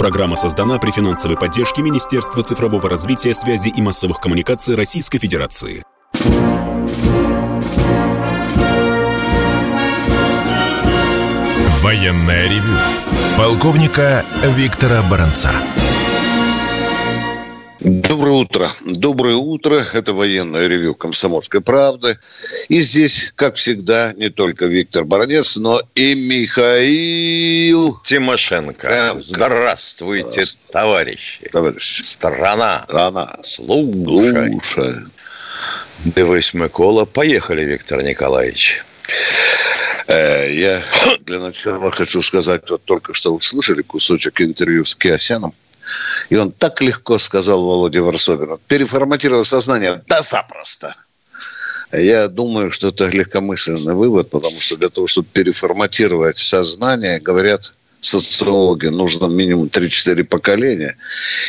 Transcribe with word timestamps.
Программа 0.00 0.34
создана 0.34 0.78
при 0.78 0.92
финансовой 0.92 1.36
поддержке 1.36 1.82
Министерства 1.82 2.42
цифрового 2.42 2.88
развития, 2.88 3.34
связи 3.34 3.68
и 3.68 3.82
массовых 3.82 4.18
коммуникаций 4.18 4.74
Российской 4.74 5.18
Федерации. 5.18 5.84
Военная 11.82 12.48
ревю. 12.48 12.72
Полковника 13.36 14.24
Виктора 14.42 15.02
Баранца. 15.10 15.50
Доброе 17.80 18.32
утро. 18.32 18.70
Доброе 18.84 19.36
утро. 19.36 19.82
Это 19.94 20.12
военное 20.12 20.66
ревю 20.66 20.94
«Комсомольской 20.94 21.62
правды». 21.62 22.18
И 22.68 22.82
здесь, 22.82 23.32
как 23.34 23.54
всегда, 23.54 24.12
не 24.12 24.28
только 24.28 24.66
Виктор 24.66 25.04
Баранец, 25.04 25.56
но 25.56 25.80
и 25.94 26.14
Михаил 26.14 27.98
Тимошенко. 28.04 29.14
Здравствуйте, 29.16 30.42
товарищи. 30.70 31.48
Товарищ. 31.50 32.02
Страна. 32.04 32.84
Страна. 32.86 33.38
Слушай. 33.42 34.60
Слушай. 34.62 34.96
Дивись, 36.04 36.52
Микола. 36.52 37.06
Поехали, 37.06 37.62
Виктор 37.64 38.02
Николаевич. 38.02 38.84
Э, 40.06 40.52
я 40.52 40.82
для 41.20 41.38
начала 41.38 41.90
хочу 41.90 42.20
сказать, 42.20 42.68
вот 42.68 42.84
только 42.84 43.14
что 43.14 43.34
вы 43.34 43.40
слышали 43.40 43.80
кусочек 43.80 44.42
интервью 44.42 44.84
с 44.84 44.94
Киосяном. 44.94 45.54
И 46.28 46.36
он 46.36 46.52
так 46.52 46.80
легко 46.80 47.18
сказал 47.18 47.62
Володе 47.62 48.00
Варсобину, 48.00 48.58
переформатировал 48.68 49.44
сознание, 49.44 50.02
да 50.06 50.22
запросто. 50.22 50.94
Я 51.92 52.28
думаю, 52.28 52.70
что 52.70 52.88
это 52.88 53.08
легкомысленный 53.08 53.94
вывод, 53.94 54.30
потому 54.30 54.58
что 54.60 54.76
для 54.76 54.88
того, 54.88 55.08
чтобы 55.08 55.28
переформатировать 55.32 56.38
сознание, 56.38 57.18
говорят 57.18 57.72
социологи, 58.00 58.86
нужно 58.86 59.26
минимум 59.26 59.66
3-4 59.66 60.24
поколения. 60.24 60.96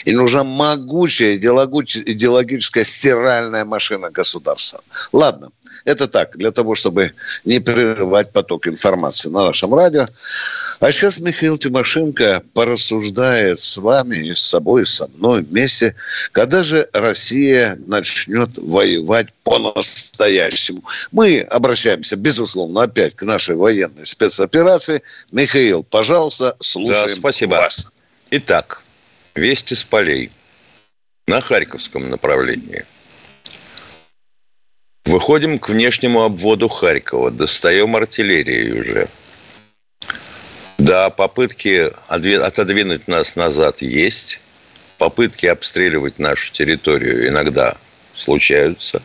И 0.06 0.14
нужна 0.14 0.44
могучая 0.44 1.36
идеологическая 1.36 2.84
стиральная 2.84 3.66
машина 3.66 4.10
государства. 4.10 4.82
Ладно, 5.12 5.52
это 5.86 6.08
так, 6.08 6.38
для 6.38 6.52
того, 6.52 6.76
чтобы 6.76 7.14
не 7.46 7.60
прерывать 7.60 8.32
поток 8.32 8.68
информации 8.68 9.30
на 9.30 9.46
нашем 9.46 9.74
радио. 9.74 10.06
А 10.80 10.92
сейчас 10.92 11.20
Михаил 11.20 11.58
Тимошенко 11.58 12.44
порассуждает 12.54 13.60
с 13.60 13.78
вами 13.78 14.18
и 14.18 14.36
с 14.36 14.42
собой, 14.42 14.84
и 14.84 14.86
со 14.86 15.08
мной 15.16 15.42
вместе, 15.42 15.96
когда 16.32 16.64
же 16.64 16.88
Россия 16.94 17.78
начнет 17.88 18.50
воевать 18.58 19.28
по-настоящему. 19.44 20.84
Мы 21.12 21.40
обращаемся, 21.40 22.16
безусловно, 22.16 22.84
опять 22.84 23.16
к 23.16 23.24
нашей 23.24 23.56
военной 23.56 24.06
спецоперации. 24.06 25.02
Михаил, 25.32 25.84
пожалуйста, 25.84 26.41
слушаем 26.60 27.08
да, 27.08 27.16
спасибо. 27.16 27.56
вас. 27.56 27.92
Итак, 28.32 28.84
вести 29.36 29.76
с 29.76 29.84
полей 29.84 30.32
на 31.28 31.42
Харьковском 31.42 32.10
направлении– 32.10 32.86
Выходим 35.06 35.60
к 35.60 35.70
внешнему 35.70 36.24
обводу 36.24 36.70
Харькова, 36.70 37.32
достаем 37.32 37.96
артиллерию 37.96 38.80
уже. 38.80 39.08
Да, 40.78 41.10
попытки 41.10 41.92
отодвинуть 42.08 43.08
нас 43.08 43.36
назад 43.36 43.82
есть. 43.82 44.40
Попытки 44.98 45.48
обстреливать 45.48 46.20
нашу 46.20 46.52
территорию 46.54 47.28
иногда 47.28 47.78
случаются. 48.14 49.02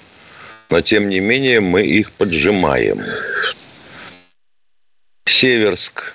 Но, 0.68 0.80
тем 0.80 1.08
не 1.08 1.20
менее, 1.20 1.60
мы 1.60 1.82
их 1.82 2.12
поджимаем. 2.12 3.02
Северск. 5.24 6.14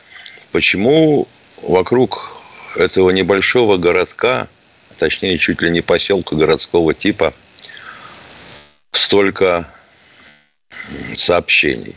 Почему 0.51 1.27
вокруг 1.63 2.41
этого 2.77 3.11
небольшого 3.11 3.77
городка, 3.77 4.47
точнее, 4.97 5.37
чуть 5.37 5.61
ли 5.61 5.69
не 5.69 5.81
поселка 5.81 6.35
городского 6.35 6.93
типа– 6.93 7.33
столько 9.11 9.69
сообщений. 11.13 11.95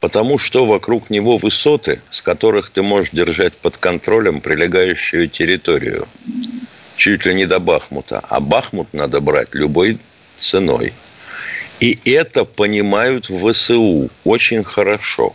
Потому 0.00 0.36
что 0.36 0.66
вокруг 0.66 1.08
него 1.08 1.38
высоты, 1.38 2.02
с 2.10 2.20
которых 2.20 2.68
ты 2.68 2.82
можешь 2.82 3.10
держать 3.10 3.54
под 3.54 3.78
контролем 3.78 4.42
прилегающую 4.42 5.28
территорию. 5.28 6.06
Чуть 6.96 7.24
ли 7.24 7.34
не 7.34 7.46
до 7.46 7.58
Бахмута. 7.58 8.22
А 8.28 8.38
Бахмут 8.40 8.92
надо 8.92 9.20
брать 9.20 9.54
любой 9.54 9.98
ценой. 10.36 10.92
И 11.80 11.98
это 12.04 12.44
понимают 12.44 13.30
в 13.30 13.50
ВСУ 13.50 14.10
очень 14.24 14.62
хорошо. 14.62 15.34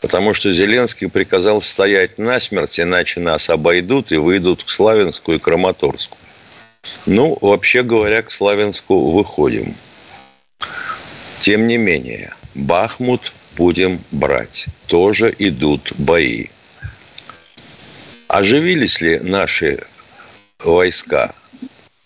Потому 0.00 0.32
что 0.32 0.52
Зеленский 0.52 1.08
приказал 1.08 1.60
стоять 1.60 2.18
насмерть, 2.18 2.78
иначе 2.78 3.20
нас 3.20 3.50
обойдут 3.50 4.12
и 4.12 4.16
выйдут 4.16 4.62
к 4.62 4.68
Славянску 4.68 5.32
и 5.32 5.38
Краматорску. 5.38 6.16
Ну, 7.06 7.36
вообще 7.40 7.82
говоря, 7.82 8.22
к 8.22 8.30
Славянску 8.30 9.10
выходим. 9.10 9.74
Тем 11.40 11.66
не 11.66 11.76
менее, 11.76 12.32
Бахмут 12.54 13.32
будем 13.56 14.02
брать. 14.12 14.66
Тоже 14.86 15.34
идут 15.38 15.92
бои. 15.98 16.46
Оживились 18.28 19.00
ли 19.00 19.18
наши 19.18 19.82
войска? 20.60 21.34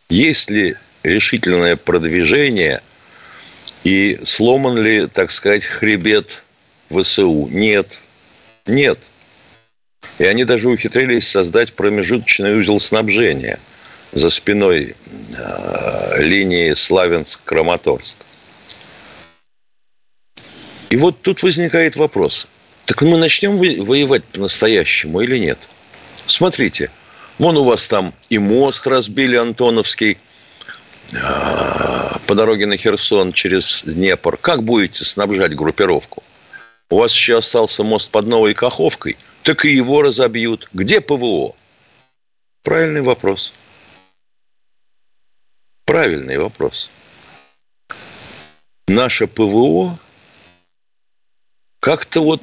Есть 0.09 0.50
ли 0.50 0.76
решительное 1.03 1.76
продвижение 1.76 2.80
и 3.84 4.20
сломан 4.24 4.78
ли, 4.78 5.06
так 5.09 5.30
сказать, 5.30 5.64
хребет 5.64 6.42
ВСУ? 6.92 7.48
Нет. 7.50 7.98
Нет. 8.66 8.98
И 10.19 10.25
они 10.25 10.44
даже 10.44 10.69
ухитрились 10.69 11.28
создать 11.28 11.72
промежуточный 11.75 12.58
узел 12.58 12.78
снабжения– 12.78 13.58
за 14.12 14.28
спиной 14.30 14.94
э, 15.36 16.22
линии 16.22 16.72
Славянск-Краматорск. 16.72 18.14
И 20.91 20.97
вот 20.97 21.22
тут 21.22 21.42
возникает 21.42 21.97
вопрос. 21.97 22.47
Так 22.84 23.00
мы 23.03 23.16
начнем 23.16 23.56
воевать 23.56 24.24
по-настоящему 24.24 25.22
или 25.22 25.38
нет? 25.38 25.59
Смотрите, 26.26 26.91
вон 27.38 27.56
у 27.56 27.64
вас 27.64 27.88
там 27.88 28.12
и 28.28 28.38
мост 28.38 28.86
разбили 28.86 29.36
Антоновский 29.36 30.19
э, 31.14 31.19
по 32.26 32.34
дороге 32.34 32.66
на 32.66 32.76
Херсон 32.76 33.32
через 33.32 33.82
Днепр. 33.84 34.36
Как 34.36 34.62
будете 34.62 35.06
снабжать 35.06 35.54
группировку? 35.56 36.22
У 36.92 36.98
вас 36.98 37.14
еще 37.14 37.38
остался 37.38 37.84
мост 37.84 38.10
под 38.10 38.26
Новой 38.26 38.53
Каховкой, 38.53 39.16
так 39.44 39.64
и 39.64 39.72
его 39.72 40.03
разобьют. 40.03 40.69
Где 40.75 41.00
ПВО? 41.00 41.54
Правильный 42.62 43.00
вопрос. 43.00 43.54
Правильный 45.86 46.36
вопрос. 46.36 46.91
Наше 48.88 49.26
ПВО 49.26 49.98
как-то 51.80 52.22
вот, 52.22 52.42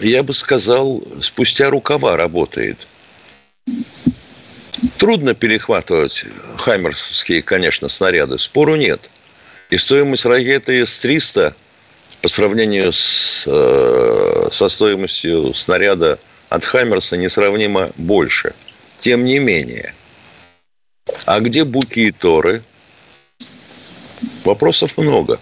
я 0.00 0.24
бы 0.24 0.34
сказал, 0.34 1.04
спустя 1.20 1.70
рукава 1.70 2.16
работает. 2.16 2.88
Трудно 4.98 5.34
перехватывать 5.34 6.24
хаймерские, 6.58 7.42
конечно, 7.42 7.88
снаряды, 7.88 8.40
спору 8.40 8.74
нет. 8.74 9.08
И 9.70 9.76
стоимость 9.76 10.24
ракеты 10.24 10.84
С-300 10.84 11.54
по 12.22 12.28
сравнению 12.28 12.92
с, 12.92 13.44
э, 13.46 14.48
со 14.50 14.68
стоимостью 14.68 15.54
снаряда 15.54 16.18
от 16.48 16.64
Хаймерса 16.64 17.16
несравнимо 17.16 17.90
больше. 17.96 18.54
Тем 18.98 19.24
не 19.24 19.38
менее– 19.38 19.94
а 21.24 21.40
где 21.40 21.64
буки 21.64 22.00
и 22.00 22.12
торы? 22.12 22.62
Вопросов 24.44 24.98
много. 24.98 25.40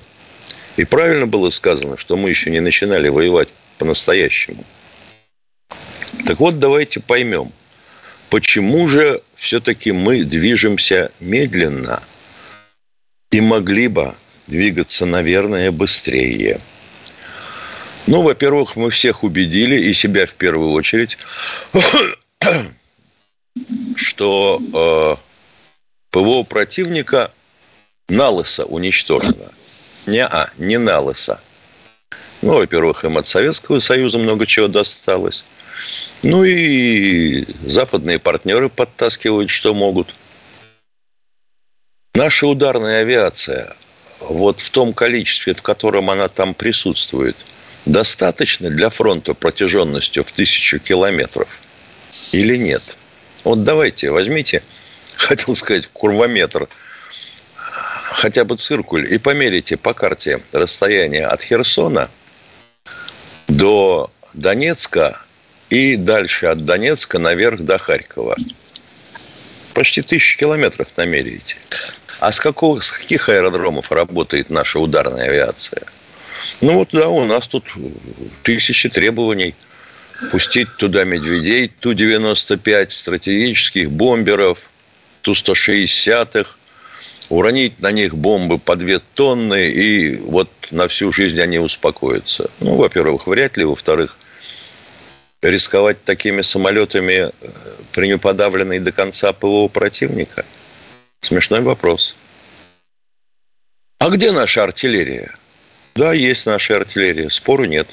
И 0.76 0.84
правильно 0.84 1.26
было 1.26 1.50
сказано, 1.50 1.96
что 1.96 2.16
мы 2.16 2.30
еще 2.30 2.50
не 2.50 2.60
начинали 2.60 3.08
воевать 3.08 3.48
по-настоящему. 3.78 4.64
Так 6.26 6.40
вот, 6.40 6.58
давайте 6.58 7.00
поймем, 7.00 7.52
почему 8.30 8.88
же 8.88 9.22
все-таки 9.34 9.92
мы 9.92 10.24
движемся 10.24 11.10
медленно 11.20 12.02
и 13.30 13.40
могли 13.40 13.88
бы 13.88 14.14
двигаться, 14.46 15.06
наверное, 15.06 15.70
быстрее. 15.70 16.60
Ну, 18.06 18.22
во-первых, 18.22 18.76
мы 18.76 18.90
всех 18.90 19.24
убедили, 19.24 19.76
и 19.76 19.92
себя 19.92 20.26
в 20.26 20.34
первую 20.34 20.72
очередь, 20.72 21.16
что 23.96 24.60
э, 24.60 25.16
ПВО 26.10 26.42
противника 26.42 27.32
налысо 28.08 28.66
уничтожено. 28.66 29.50
Не, 30.06 30.26
а, 30.26 30.50
не 30.58 30.78
налысо. 30.78 31.40
Ну, 32.42 32.56
во-первых, 32.56 33.04
им 33.04 33.16
от 33.16 33.26
Советского 33.26 33.78
Союза 33.78 34.18
много 34.18 34.44
чего 34.44 34.68
досталось. 34.68 35.44
Ну 36.22 36.44
и 36.44 37.44
западные 37.66 38.18
партнеры 38.18 38.68
подтаскивают, 38.68 39.50
что 39.50 39.74
могут. 39.74 40.14
Наша 42.14 42.46
ударная 42.46 43.00
авиация, 43.00 43.76
вот 44.20 44.60
в 44.60 44.70
том 44.70 44.92
количестве, 44.94 45.52
в 45.52 45.62
котором 45.62 46.10
она 46.10 46.28
там 46.28 46.54
присутствует, 46.54 47.36
достаточно 47.86 48.70
для 48.70 48.88
фронта 48.88 49.34
протяженностью 49.34 50.24
в 50.24 50.32
тысячу 50.32 50.78
километров? 50.78 51.62
или 52.32 52.56
нет? 52.56 52.96
Вот 53.44 53.64
давайте, 53.64 54.10
возьмите, 54.10 54.62
хотел 55.16 55.54
сказать, 55.54 55.88
курвометр, 55.92 56.68
хотя 57.54 58.44
бы 58.44 58.56
циркуль, 58.56 59.12
и 59.12 59.18
померите 59.18 59.76
по 59.76 59.94
карте 59.94 60.40
расстояние 60.52 61.26
от 61.26 61.42
Херсона 61.42 62.10
до 63.48 64.10
Донецка 64.32 65.20
и 65.70 65.96
дальше 65.96 66.46
от 66.46 66.64
Донецка 66.64 67.18
наверх 67.18 67.60
до 67.60 67.78
Харькова. 67.78 68.36
Почти 69.74 70.02
тысячу 70.02 70.38
километров 70.38 70.88
намеряете. 70.96 71.56
А 72.20 72.32
с, 72.32 72.40
какого, 72.40 72.80
с 72.80 72.90
каких 72.90 73.28
аэродромов 73.28 73.92
работает 73.92 74.50
наша 74.50 74.78
ударная 74.78 75.28
авиация? 75.28 75.82
Ну 76.60 76.74
вот 76.74 76.88
да, 76.92 77.08
у 77.08 77.24
нас 77.24 77.48
тут 77.48 77.64
тысячи 78.42 78.88
требований. 78.88 79.54
Пустить 80.30 80.68
туда 80.76 81.04
медведей 81.04 81.68
Ту-95, 81.80 82.90
стратегических 82.90 83.90
бомберов, 83.90 84.70
Ту-160-х, 85.22 86.56
уронить 87.28 87.80
на 87.80 87.90
них 87.90 88.14
бомбы 88.14 88.58
по 88.58 88.76
две 88.76 89.00
тонны, 89.00 89.70
и 89.70 90.16
вот 90.16 90.50
на 90.70 90.86
всю 90.88 91.12
жизнь 91.12 91.40
они 91.40 91.58
успокоятся. 91.58 92.48
Ну, 92.60 92.76
во-первых, 92.76 93.26
вряд 93.26 93.56
ли. 93.56 93.64
Во-вторых, 93.64 94.16
рисковать 95.42 96.02
такими 96.04 96.42
самолетами 96.42 97.30
э, 97.30 97.30
при 97.92 98.08
неподавленной 98.08 98.78
до 98.78 98.92
конца 98.92 99.32
ПВО 99.32 99.68
противника? 99.68 100.44
Смешной 101.24 101.62
вопрос. 101.62 102.16
А 103.98 104.10
где 104.10 104.30
наша 104.30 104.62
артиллерия? 104.62 105.34
Да, 105.94 106.12
есть 106.12 106.44
наша 106.44 106.76
артиллерия, 106.76 107.30
спору 107.30 107.64
нет. 107.64 107.88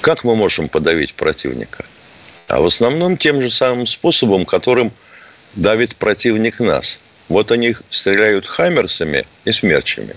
Как 0.00 0.24
мы 0.24 0.34
можем 0.34 0.68
подавить 0.68 1.14
противника? 1.14 1.84
А 2.48 2.60
в 2.60 2.66
основном 2.66 3.16
тем 3.16 3.40
же 3.40 3.50
самым 3.50 3.86
способом, 3.86 4.44
которым 4.44 4.92
давит 5.54 5.94
противник 5.94 6.58
нас. 6.58 6.98
Вот 7.28 7.52
они 7.52 7.76
стреляют 7.90 8.48
хаммерсами 8.48 9.24
и 9.44 9.52
смерчами. 9.52 10.16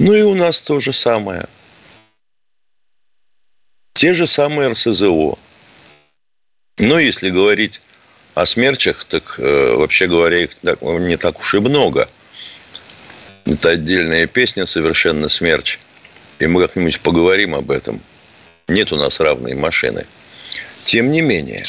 Ну 0.00 0.12
и 0.12 0.22
у 0.22 0.34
нас 0.34 0.60
то 0.60 0.80
же 0.80 0.92
самое– 0.92 1.46
те 3.92 4.14
же 4.14 4.26
самые 4.26 4.70
РСЗО. 4.70 5.36
Но 6.78 6.98
если 6.98 7.30
говорить 7.30 7.82
о 8.34 8.46
смерчах, 8.46 9.04
так 9.04 9.34
э, 9.38 9.74
вообще 9.74 10.06
говоря, 10.06 10.38
их 10.38 10.50
не 10.62 11.16
так 11.16 11.40
уж 11.40 11.54
и 11.54 11.58
много. 11.58 12.08
Это 13.46 13.70
отдельная 13.70 14.26
песня 14.26 14.66
совершенно 14.66 15.28
смерч. 15.28 15.78
И 16.38 16.46
мы 16.46 16.62
как-нибудь 16.62 17.00
поговорим 17.00 17.54
об 17.54 17.70
этом. 17.70 18.00
Нет 18.68 18.92
у 18.92 18.96
нас 18.96 19.20
равной 19.20 19.54
машины. 19.54 20.06
Тем 20.84 21.10
не 21.10 21.20
менее, 21.20 21.62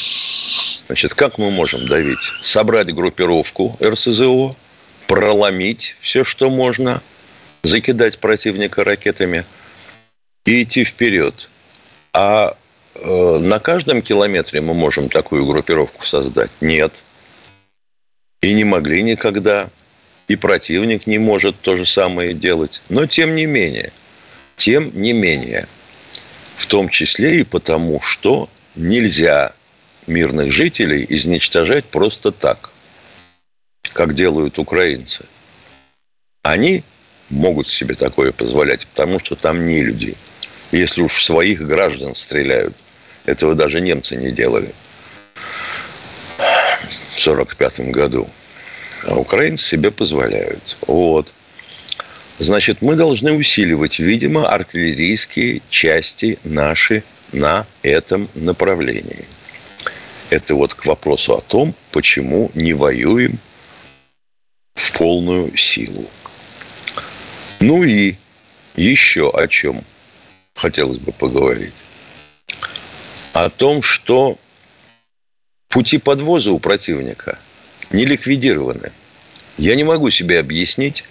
значит, 0.86 1.14
как 1.14 1.38
мы 1.38 1.50
можем 1.50 1.86
давить? 1.86 2.32
Собрать 2.40 2.94
группировку 2.94 3.76
РСЗО, 3.82 4.52
проломить 5.08 5.96
все, 6.00 6.24
что 6.24 6.48
можно, 6.48 7.02
закидать 7.62 8.18
противника 8.18 8.84
ракетами 8.84 9.44
и 10.44 10.62
идти 10.62 10.84
вперед. 10.84 11.50
А 12.12 12.56
на 13.04 13.58
каждом 13.58 14.02
километре 14.02 14.60
мы 14.60 14.74
можем 14.74 15.08
такую 15.08 15.46
группировку 15.46 16.04
создать? 16.06 16.50
Нет. 16.60 16.92
И 18.40 18.52
не 18.54 18.64
могли 18.64 19.02
никогда. 19.02 19.70
И 20.28 20.36
противник 20.36 21.06
не 21.06 21.18
может 21.18 21.60
то 21.60 21.76
же 21.76 21.84
самое 21.84 22.32
делать. 22.32 22.80
Но 22.88 23.06
тем 23.06 23.34
не 23.34 23.46
менее, 23.46 23.92
тем 24.56 24.92
не 24.94 25.12
менее, 25.12 25.66
в 26.56 26.66
том 26.66 26.88
числе 26.88 27.40
и 27.40 27.44
потому, 27.44 28.00
что 28.00 28.48
нельзя 28.76 29.52
мирных 30.06 30.52
жителей 30.52 31.04
изничтожать 31.08 31.84
просто 31.84 32.32
так, 32.32 32.70
как 33.92 34.14
делают 34.14 34.58
украинцы. 34.58 35.24
Они 36.42 36.82
могут 37.28 37.68
себе 37.68 37.94
такое 37.94 38.32
позволять, 38.32 38.86
потому 38.86 39.18
что 39.18 39.36
там 39.36 39.66
не 39.66 39.82
люди– 39.82 40.16
если 40.72 41.02
уж 41.02 41.22
своих 41.22 41.60
граждан 41.60 42.14
стреляют. 42.14 42.74
Этого 43.24 43.54
даже 43.54 43.80
немцы 43.80 44.16
не 44.16 44.32
делали 44.32 44.74
в 46.36 47.26
1945 47.26 47.80
году. 47.90 48.28
А 49.06 49.16
украинцы 49.16 49.68
себе 49.68 49.90
позволяют. 49.90 50.76
Вот. 50.86 51.32
Значит, 52.38 52.82
мы 52.82 52.96
должны 52.96 53.32
усиливать, 53.32 53.98
видимо, 53.98 54.48
артиллерийские 54.48 55.60
части 55.70 56.38
наши 56.44 57.04
на 57.32 57.66
этом 57.82 58.28
направлении. 58.34 59.24
Это 60.30 60.54
вот 60.54 60.74
к 60.74 60.86
вопросу 60.86 61.34
о 61.34 61.40
том, 61.40 61.74
почему 61.90 62.50
не 62.54 62.72
воюем 62.72 63.38
в 64.74 64.92
полную 64.92 65.56
силу. 65.56 66.08
Ну 67.60 67.84
и 67.84 68.16
еще 68.74 69.30
о 69.30 69.46
чем 69.46 69.84
хотелось 70.54 70.98
бы 70.98 71.12
поговорить. 71.12 71.74
О 73.32 73.48
том, 73.48 73.80
что 73.82 74.38
пути 75.68 75.98
подвоза 75.98 76.52
у 76.52 76.58
противника 76.58 77.38
не 77.90 78.04
ликвидированы. 78.04 78.92
Я 79.58 79.74
не 79.74 79.84
могу 79.84 80.10
себе 80.10 80.38
объяснить, 80.38 81.04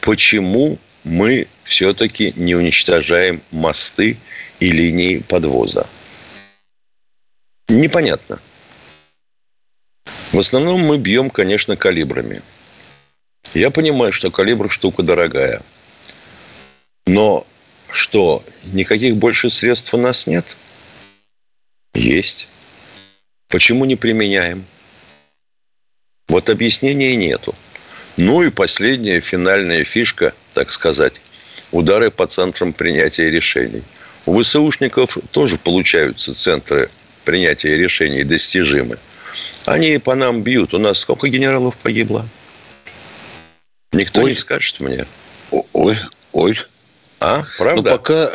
почему 0.00 0.78
мы 1.04 1.48
все-таки 1.64 2.32
не 2.36 2.54
уничтожаем 2.54 3.42
мосты 3.50 4.18
и 4.58 4.70
линии 4.70 5.18
подвоза. 5.18 5.86
Непонятно. 7.68 8.40
В 10.32 10.38
основном 10.38 10.80
мы 10.80 10.98
бьем, 10.98 11.30
конечно, 11.30 11.76
калибрами. 11.76 12.42
Я 13.54 13.70
понимаю, 13.70 14.12
что 14.12 14.30
калибр 14.30 14.70
штука 14.70 15.02
дорогая. 15.02 15.62
Но 17.06 17.46
что, 17.90 18.44
никаких 18.64 19.16
больше 19.16 19.48
средств 19.50 19.94
у 19.94 19.96
нас 19.96 20.26
нет? 20.26 20.56
Есть. 21.96 22.48
Почему 23.48 23.84
не 23.84 23.96
применяем? 23.96 24.64
Вот 26.28 26.50
объяснения 26.50 27.16
нету. 27.16 27.54
Ну 28.16 28.42
и 28.42 28.50
последняя 28.50 29.20
финальная 29.20 29.84
фишка, 29.84 30.34
так 30.52 30.72
сказать, 30.72 31.20
удары 31.70 32.10
по 32.10 32.26
центрам 32.26 32.72
принятия 32.72 33.30
решений. 33.30 33.82
У 34.26 34.40
ВСУшников 34.40 35.18
тоже 35.30 35.56
получаются 35.56 36.34
центры 36.34 36.90
принятия 37.24 37.76
решений 37.76 38.24
достижимы. 38.24 38.98
Они 39.64 39.98
по 39.98 40.14
нам 40.14 40.42
бьют. 40.42 40.74
У 40.74 40.78
нас 40.78 40.98
сколько 40.98 41.28
генералов 41.28 41.76
погибло? 41.76 42.26
Никто 43.92 44.22
ой. 44.22 44.30
не 44.30 44.36
скажет 44.36 44.80
мне. 44.80 45.06
Ой, 45.50 45.98
ой, 46.32 46.58
а, 47.20 47.44
правда? 47.58 47.82
Но 47.82 47.96
пока 47.96 48.14
э, 48.14 48.28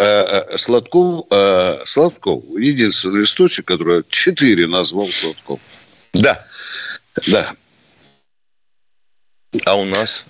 э, 0.53 0.57
Сладков, 0.57 1.27
э, 1.29 1.77
Сладков, 1.85 2.43
единственный 2.57 3.21
листочек, 3.21 3.65
который 3.65 4.03
четыре 4.09 4.67
назвал 4.67 5.07
Сладков. 5.07 5.59
Да. 6.13 6.45
Да. 7.27 7.53
А 9.65 9.75
у 9.75 9.85
нас? 9.85 10.25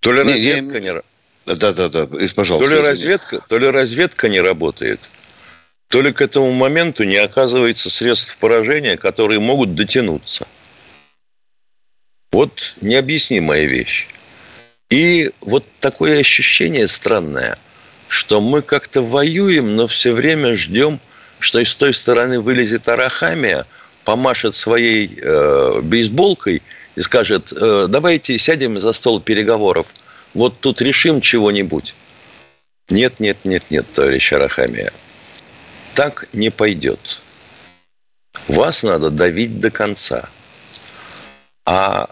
То 0.00 0.12
ли 0.12 0.24
не, 0.24 0.32
разведка 0.32 0.78
я... 0.78 0.80
не... 0.80 1.02
Да, 1.46 1.72
да, 1.72 1.88
да, 1.88 2.06
пожалуйста. 2.06 2.68
То 2.68 2.76
ли, 2.76 2.80
разведка, 2.80 3.40
то 3.48 3.58
ли 3.58 3.68
разведка 3.68 4.28
не 4.28 4.40
работает, 4.40 5.00
то 5.88 6.00
ли 6.00 6.12
к 6.12 6.20
этому 6.20 6.52
моменту 6.52 7.04
не 7.04 7.16
оказывается 7.16 7.90
средств 7.90 8.36
поражения, 8.38 8.96
которые 8.96 9.40
могут 9.40 9.74
дотянуться. 9.74 10.46
Вот 12.30 12.74
необъяснимая 12.80 13.64
вещь. 13.64 14.06
И 14.92 15.30
вот 15.40 15.64
такое 15.80 16.20
ощущение 16.20 16.86
странное, 16.86 17.56
что 18.08 18.42
мы 18.42 18.60
как-то 18.60 19.00
воюем, 19.00 19.74
но 19.74 19.86
все 19.86 20.12
время 20.12 20.54
ждем, 20.54 21.00
что 21.38 21.60
из 21.60 21.74
той 21.74 21.94
стороны 21.94 22.40
вылезет 22.40 22.86
Арахамия, 22.88 23.64
помашет 24.04 24.54
своей 24.54 25.18
э, 25.18 25.80
бейсболкой 25.82 26.60
и 26.94 27.00
скажет, 27.00 27.54
э, 27.56 27.86
давайте 27.88 28.38
сядем 28.38 28.78
за 28.78 28.92
стол 28.92 29.18
переговоров, 29.18 29.94
вот 30.34 30.60
тут 30.60 30.82
решим 30.82 31.22
чего-нибудь. 31.22 31.94
Нет, 32.90 33.18
нет, 33.18 33.38
нет, 33.44 33.64
нет, 33.70 33.90
товарищ 33.94 34.30
Арахамия. 34.34 34.92
Так 35.94 36.26
не 36.34 36.50
пойдет. 36.50 37.22
Вас 38.46 38.82
надо 38.82 39.08
давить 39.08 39.58
до 39.58 39.70
конца. 39.70 40.28
А 41.64 42.10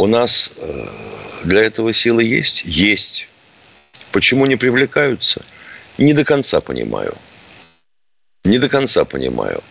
у 0.00 0.06
нас 0.06 0.50
э, 0.56 0.86
для 1.44 1.62
этого 1.62 1.92
силы 1.92 2.24
есть? 2.24 2.62
Есть. 2.64 3.28
Почему 4.12 4.46
не 4.46 4.56
привлекаются? 4.56 5.44
Не 5.98 6.14
до 6.14 6.24
конца 6.24 6.60
понимаю. 6.60 7.14
Не 8.44 8.58
до 8.58 8.70
конца 8.70 9.04
понимаю. 9.04 9.62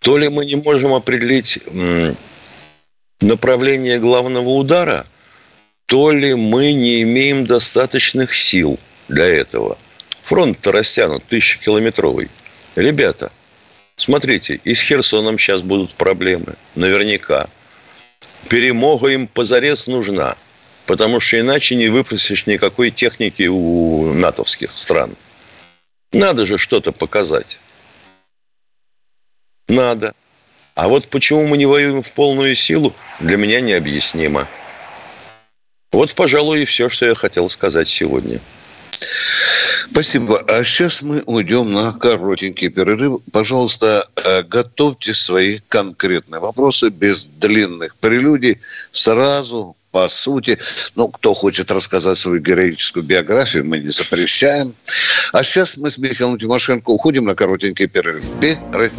То 0.00 0.18
ли 0.18 0.28
мы 0.28 0.44
не 0.44 0.56
можем 0.56 0.92
определить 0.92 1.60
направление 3.20 4.00
главного 4.00 4.48
удара, 4.48 5.06
то 5.86 6.10
ли 6.10 6.34
мы 6.34 6.72
не 6.72 7.02
имеем 7.02 7.46
достаточных 7.46 8.34
сил 8.34 8.76
для 9.08 9.26
этого. 9.26 9.78
Фронт-то 10.22 10.72
растянут 10.72 11.24
тысячекилометровый. 11.26 12.28
Ребята, 12.74 13.30
Смотрите, 14.00 14.58
и 14.64 14.72
с 14.72 14.80
Херсоном 14.80 15.38
сейчас 15.38 15.60
будут 15.60 15.92
проблемы. 15.92 16.54
Наверняка. 16.74 17.46
Перемога 18.48 19.08
им 19.08 19.26
позарез 19.26 19.86
нужна. 19.86 20.36
Потому 20.86 21.20
что 21.20 21.38
иначе 21.38 21.76
не 21.76 21.88
выпросишь 21.88 22.46
никакой 22.46 22.90
техники 22.90 23.46
у 23.46 24.12
натовских 24.12 24.72
стран. 24.72 25.16
Надо 26.12 26.46
же 26.46 26.58
что-то 26.58 26.92
показать. 26.92 27.60
Надо. 29.68 30.14
А 30.74 30.88
вот 30.88 31.08
почему 31.08 31.46
мы 31.46 31.56
не 31.58 31.66
воюем 31.66 32.02
в 32.02 32.10
полную 32.12 32.54
силу, 32.54 32.94
для 33.20 33.36
меня 33.36 33.60
необъяснимо. 33.60 34.48
Вот, 35.92 36.14
пожалуй, 36.14 36.62
и 36.62 36.64
все, 36.64 36.88
что 36.88 37.06
я 37.06 37.14
хотел 37.14 37.48
сказать 37.48 37.88
сегодня. 37.88 38.40
Спасибо. 39.92 40.38
А 40.48 40.64
сейчас 40.64 41.02
мы 41.02 41.22
уйдем 41.26 41.72
на 41.72 41.92
коротенький 41.92 42.68
перерыв. 42.68 43.20
Пожалуйста, 43.32 44.08
э, 44.16 44.42
готовьте 44.42 45.14
свои 45.14 45.60
конкретные 45.68 46.40
вопросы 46.40 46.90
без 46.90 47.24
длинных 47.24 47.96
прелюдий. 47.96 48.60
Сразу 48.92 49.76
по 49.90 50.06
сути. 50.08 50.58
Ну, 50.94 51.08
кто 51.08 51.34
хочет 51.34 51.70
рассказать 51.72 52.16
свою 52.16 52.40
героическую 52.40 53.04
биографию, 53.04 53.64
мы 53.64 53.78
не 53.78 53.90
запрещаем. 53.90 54.74
А 55.32 55.42
сейчас 55.42 55.76
мы 55.76 55.90
с 55.90 55.98
Михаилом 55.98 56.38
Тимошенко 56.38 56.90
уходим 56.90 57.24
на 57.24 57.34
коротенький 57.34 57.86
перерыв. 57.86 58.30
Перерыв. 58.40 58.92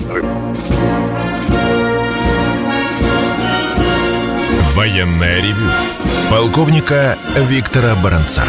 Военная 4.74 5.41
ревю. 5.41 5.69
Полковника 6.29 7.17
Виктора 7.36 7.95
Баранца. 7.95 8.45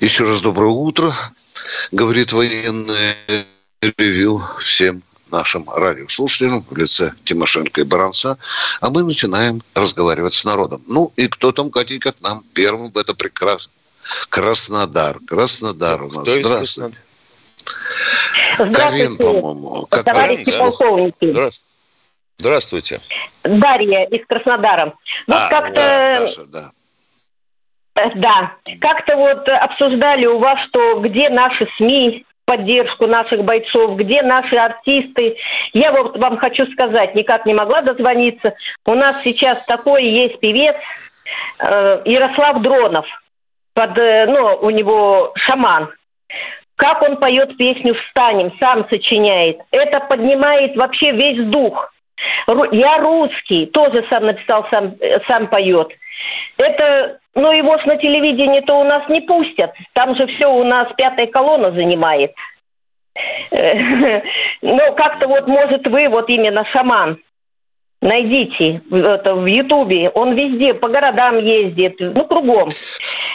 Еще 0.00 0.24
раз 0.24 0.42
доброе 0.42 0.72
утро, 0.72 1.10
говорит 1.90 2.32
военное 2.32 3.16
ревю 3.80 4.42
всем 4.58 5.02
нашим 5.30 5.68
радиослушателям 5.70 6.64
в 6.68 6.76
лице 6.76 7.12
Тимошенко 7.24 7.80
и 7.80 7.84
Баранца, 7.84 8.36
а 8.80 8.90
мы 8.90 9.02
начинаем 9.04 9.62
разговаривать 9.74 10.34
с 10.34 10.44
народом. 10.44 10.82
Ну 10.86 11.12
и 11.16 11.28
кто 11.28 11.50
там, 11.50 11.70
Катенька, 11.70 12.12
к 12.12 12.20
нам 12.20 12.44
первым 12.52 12.90
в 12.90 12.98
это 12.98 13.14
прекрасно? 13.14 13.72
Краснодар. 14.28 15.18
Краснодар 15.26 16.02
у 16.02 16.12
нас. 16.12 16.22
Кто 16.22 16.42
Здравствуйте. 16.42 16.98
Здравствуйте. 18.58 18.74
Карин, 18.74 19.16
по-моему. 19.16 19.86
Как 19.90 20.04
товарищи 20.04 20.52
да? 20.52 20.58
полковники. 20.58 21.30
Здравствуйте. 21.32 21.66
Здравствуйте. 22.38 23.00
Дарья 23.44 24.04
из 24.04 24.26
Краснодара. 24.26 24.94
Вот 25.26 25.36
а, 25.36 25.48
как-то... 25.48 25.74
Да, 25.74 26.20
Даша, 26.20 26.44
да. 26.44 26.70
Да, 28.16 28.52
как-то 28.80 29.16
вот 29.16 29.48
обсуждали 29.48 30.26
у 30.26 30.38
вас, 30.38 30.58
что 30.68 31.00
где 31.00 31.30
наши 31.30 31.66
СМИ, 31.76 32.24
поддержку 32.44 33.06
наших 33.06 33.44
бойцов, 33.44 33.96
где 33.96 34.22
наши 34.22 34.54
артисты. 34.56 35.36
Я 35.72 35.92
вот 35.92 36.16
вам 36.16 36.38
хочу 36.38 36.64
сказать, 36.72 37.14
никак 37.14 37.44
не 37.44 37.54
могла 37.54 37.82
дозвониться. 37.82 38.54
У 38.86 38.94
нас 38.94 39.22
сейчас 39.22 39.66
такой 39.66 40.04
есть 40.04 40.38
певец 40.38 40.76
э, 41.60 42.02
Ярослав 42.04 42.62
Дронов. 42.62 43.06
Под, 43.74 43.98
э, 43.98 44.26
ну, 44.26 44.58
у 44.62 44.70
него 44.70 45.32
шаман. 45.34 45.90
Как 46.76 47.02
он 47.02 47.16
поет 47.16 47.56
песню 47.56 47.94
«Встанем», 47.94 48.52
сам 48.60 48.86
сочиняет. 48.88 49.58
Это 49.70 50.00
поднимает 50.00 50.76
вообще 50.76 51.10
весь 51.12 51.42
дух. 51.48 51.92
Я 52.70 52.98
русский, 52.98 53.66
тоже 53.66 54.04
сам 54.08 54.26
написал, 54.26 54.66
сам, 54.70 54.94
э, 55.00 55.20
сам 55.26 55.48
поет. 55.48 55.88
Это, 56.56 57.18
ну 57.34 57.52
его 57.52 57.78
ж 57.78 57.84
на 57.84 57.96
телевидении-то 57.96 58.74
у 58.74 58.84
нас 58.84 59.08
не 59.08 59.20
пустят. 59.20 59.72
Там 59.94 60.16
же 60.16 60.26
все 60.26 60.46
у 60.46 60.64
нас 60.64 60.88
пятая 60.96 61.26
колонна 61.26 61.72
занимает. 61.72 62.32
Ну, 64.62 64.94
как-то 64.94 65.28
вот, 65.28 65.46
может, 65.46 65.86
вы 65.86 66.08
вот 66.08 66.28
именно 66.28 66.64
шаман. 66.72 67.18
Найдите 68.00 68.82
это 68.90 69.34
в 69.34 69.46
Ютубе. 69.46 70.10
Он 70.10 70.34
везде, 70.34 70.74
по 70.74 70.88
городам 70.88 71.38
ездит, 71.38 71.96
ну, 71.98 72.26
кругом. 72.26 72.68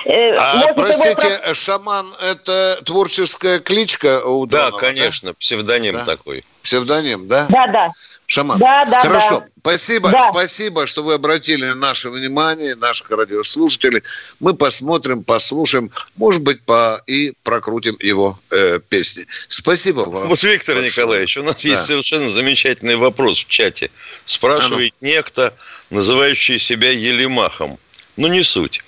Э, 0.05 0.33
а, 0.33 0.55
Может, 0.55 0.75
простите, 0.75 1.39
его... 1.43 1.53
шаман– 1.53 2.05
это 2.21 2.79
творческая 2.85 3.59
кличка 3.59 4.23
у 4.25 4.45
Да, 4.45 4.71
конечно, 4.71 5.29
да? 5.29 5.35
псевдоним 5.39 5.93
да? 5.97 6.05
такой. 6.05 6.43
Псевдоним, 6.63 7.27
да? 7.27 7.47
Да, 7.49 7.67
да. 7.67 7.91
Шаман. 8.31 8.59
Да, 8.59 8.85
да, 8.85 8.99
Хорошо. 8.99 9.41
Да. 9.41 9.47
Спасибо, 9.59 10.09
да. 10.09 10.31
спасибо, 10.31 10.87
что 10.87 11.03
вы 11.03 11.15
обратили 11.15 11.73
наше 11.73 12.09
внимание, 12.09 12.75
наших 12.75 13.11
радиослушателей. 13.11 14.03
Мы 14.39 14.53
посмотрим, 14.53 15.21
послушаем, 15.21 15.91
может 16.15 16.41
быть, 16.41 16.61
по 16.61 17.03
и 17.07 17.33
прокрутим 17.43 17.97
его 17.99 18.39
э, 18.49 18.79
песни. 18.87 19.25
Спасибо 19.49 20.01
вам. 20.01 20.29
Вот, 20.29 20.41
Виктор 20.43 20.75
большое. 20.75 20.89
Николаевич, 20.89 21.37
у 21.37 21.43
нас 21.43 21.61
да. 21.61 21.69
есть 21.71 21.85
совершенно 21.85 22.29
замечательный 22.29 22.95
вопрос 22.95 23.39
в 23.39 23.47
чате. 23.49 23.91
Спрашивает 24.23 24.93
а 24.93 24.95
ну. 25.01 25.07
некто, 25.09 25.53
называющий 25.89 26.57
себя 26.57 26.89
Елемахом. 26.91 27.77
Ну, 28.15 28.29
не 28.29 28.43
суть. 28.43 28.81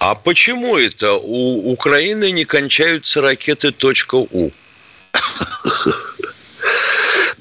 А 0.00 0.16
почему 0.16 0.76
это 0.76 1.12
у 1.12 1.70
Украины 1.70 2.32
не 2.32 2.44
кончаются 2.44 3.20
ракеты 3.20 3.72
.у? 4.10 4.50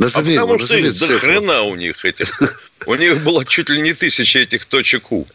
Назови, 0.06 0.36
а 0.36 0.42
потому 0.42 0.60
что 0.60 0.78
их 0.78 0.98
до 1.00 1.20
хрена 1.20 1.62
у 1.64 1.76
них 1.76 2.06
этих. 2.06 2.42
У 2.86 2.96
них 2.96 3.24
было 3.24 3.44
чуть 3.46 3.70
ли 3.70 3.82
не 3.82 3.94
тысяча 3.94 4.40
этих 4.40 4.66
точек 4.66 5.12
У. 5.12 5.28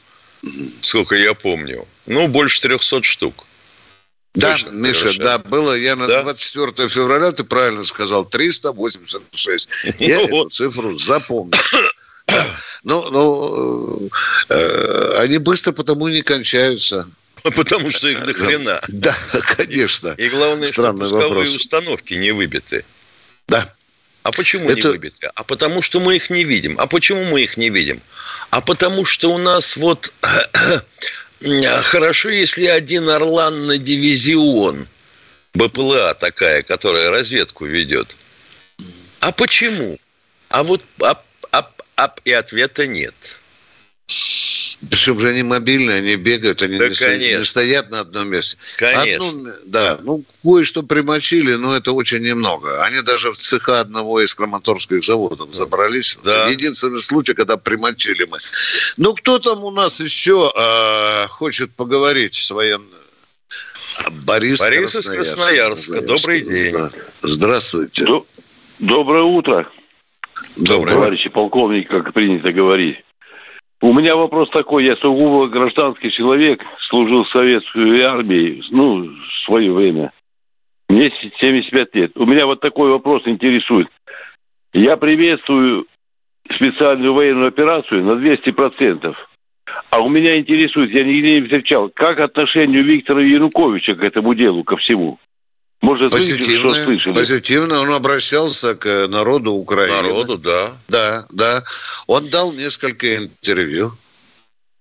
Сколько 0.81 1.17
я 1.17 1.35
помню. 1.35 1.87
Ну, 2.07 2.29
больше 2.29 2.61
300 2.63 3.03
штук. 3.03 3.47
Да, 4.35 4.53
Точно, 4.53 4.71
Миша, 4.71 5.01
совершенно. 5.01 5.25
да, 5.25 5.39
было, 5.39 5.75
я 5.75 5.97
на 5.97 6.07
да? 6.07 6.23
24 6.23 6.89
февраля, 6.89 7.33
ты 7.33 7.43
правильно 7.43 7.83
сказал, 7.83 8.25
386. 8.25 9.69
Я 9.99 10.19
ну, 10.19 10.25
эту 10.25 10.49
цифру 10.51 10.99
запомнил. 10.99 11.59
Ну, 12.83 13.11
ну, 13.11 14.09
э, 14.49 15.15
они 15.19 15.37
быстро 15.39 15.73
потому 15.73 16.09
не 16.09 16.23
кончаются. 16.23 17.11
Потому 17.57 17.91
что 17.91 18.09
их 18.09 18.25
до 18.25 18.33
хрена. 18.33 18.81
Да, 18.89 19.17
конечно. 19.57 20.15
И 20.17 20.29
главное, 20.29 20.67
Странный 20.67 21.07
что 21.07 21.17
пусковые 21.17 21.47
вопрос. 21.47 21.57
установки 21.57 22.15
не 22.15 22.31
выбиты. 22.31 22.85
Да. 23.49 23.71
А 24.23 24.33
почему 24.33 24.71
Это... 24.71 24.89
не 24.89 24.93
выбиты? 24.93 25.31
А 25.35 25.45
потому 25.45 25.83
что 25.83 26.01
мы 26.01 26.17
их 26.17 26.31
не 26.31 26.45
видим. 26.45 26.79
А 26.79 26.87
почему 26.87 27.25
мы 27.25 27.43
их 27.43 27.57
не 27.57 27.71
видим? 27.71 28.01
А 28.51 28.61
потому 28.61 29.05
что 29.05 29.33
у 29.33 29.39
нас 29.39 29.77
вот 29.77 30.13
хорошо, 31.83 32.29
если 32.29 32.67
один 32.67 33.09
Орлан 33.09 33.67
на 33.67 33.79
дивизион, 33.79 34.87
БПЛА 35.55 36.15
такая, 36.15 36.63
которая 36.63 37.11
разведку 37.11 37.67
ведет. 37.67 38.17
А 39.21 39.33
почему? 39.33 39.99
А 40.49 40.63
вот 40.63 40.83
а, 41.01 41.23
а, 41.53 41.71
а, 41.97 42.15
и 42.25 42.33
ответа 42.33 42.87
нет. 42.87 43.41
Причем 44.89 45.21
же 45.21 45.29
они 45.29 45.43
мобильные, 45.43 45.99
они 45.99 46.17
бегают, 46.17 46.63
они 46.63 46.79
да, 46.79 46.89
не, 46.89 46.95
конечно. 46.95 47.39
не 47.39 47.45
стоят 47.45 47.91
на 47.91 48.01
одном 48.01 48.29
месте. 48.29 48.57
Конечно. 48.79 49.29
Одно, 49.29 49.53
да, 49.67 49.99
ну, 50.03 50.25
кое-что 50.43 50.83
примочили, 50.83 51.55
но 51.55 51.77
это 51.77 51.93
очень 51.93 52.23
немного. 52.23 52.83
Они 52.83 53.03
даже 53.03 53.31
в 53.31 53.37
цеха 53.37 53.81
одного 53.81 54.23
из 54.23 54.35
краматорских 54.35 55.05
заводов 55.05 55.55
забрались. 55.55 56.19
Да. 56.25 56.49
Единственный 56.49 57.03
случай, 57.03 57.35
когда 57.35 57.59
примочили 57.59 58.25
мы. 58.25 58.39
Ну, 58.97 59.13
кто 59.15 59.39
там 59.39 59.65
у 59.65 59.71
нас 59.71 60.01
еще 60.01 60.51
э, 60.57 61.27
хочет 61.27 61.73
поговорить 61.73 62.35
с 62.35 62.51
военным? 62.51 62.89
Борис, 64.25 64.61
Борис 64.61 64.95
из 64.95 65.07
Красноярска. 65.07 66.01
Добрый 66.01 66.41
день. 66.41 66.75
Здравствуйте. 67.21 68.07
Доброе 68.79 69.25
утро. 69.25 69.67
Доброе. 70.57 70.95
Товарищи 70.95 71.29
полковники, 71.29 71.87
как 71.87 72.15
принято 72.15 72.51
говорить. 72.51 72.97
У 73.83 73.93
меня 73.95 74.15
вопрос 74.15 74.51
такой. 74.51 74.85
Я 74.85 74.97
сугубо 74.97 75.49
гражданский 75.49 76.11
человек, 76.11 76.63
служил 76.89 77.25
в 77.25 77.31
советской 77.31 78.03
армии, 78.03 78.63
ну, 78.71 79.09
в 79.09 79.45
свое 79.47 79.73
время. 79.73 80.13
Мне 80.89 81.11
75 81.41 81.95
лет. 81.95 82.13
У 82.17 82.27
меня 82.27 82.47
вот 82.47 82.61
такой 82.61 82.91
вопрос 82.91 83.23
интересует. 83.27 83.89
Я 84.73 84.97
приветствую 84.97 85.87
специальную 86.55 87.15
военную 87.15 87.49
операцию 87.49 88.05
на 88.05 88.13
200%. 88.13 89.15
А 89.91 90.01
у 90.01 90.09
меня 90.09 90.39
интересует, 90.39 90.91
я 90.91 91.05
нигде 91.05 91.41
не 91.41 91.43
встречал, 91.43 91.91
как 91.95 92.21
отношение 92.21 92.83
Виктора 92.83 93.23
Януковича 93.23 93.95
к 93.95 94.03
этому 94.03 94.35
делу, 94.35 94.65
ко 94.65 94.77
всему? 94.77 95.19
Может, 95.81 96.11
позитивно, 96.11 96.71
что 96.71 96.85
слышали? 96.85 97.15
Позитивно. 97.15 97.81
Он 97.81 97.93
обращался 97.93 98.75
к 98.75 99.09
народу 99.09 99.53
Украины. 99.53 99.97
Народу, 99.97 100.37
да. 100.37 100.73
Да, 100.89 101.27
да. 101.31 101.65
Он 102.07 102.29
дал 102.29 102.53
несколько 102.53 103.17
интервью. 103.17 103.97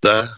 Да. 0.01 0.37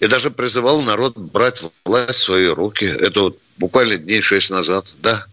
И 0.00 0.06
даже 0.06 0.30
призывал 0.30 0.82
народ 0.82 1.16
брать 1.16 1.62
власть 1.84 2.20
в 2.20 2.24
свои 2.24 2.46
руки. 2.46 2.86
Это 2.86 3.20
вот 3.20 3.38
буквально 3.58 3.96
дней 3.96 4.22
шесть 4.22 4.50
назад. 4.50 4.86
Да. 5.02 5.26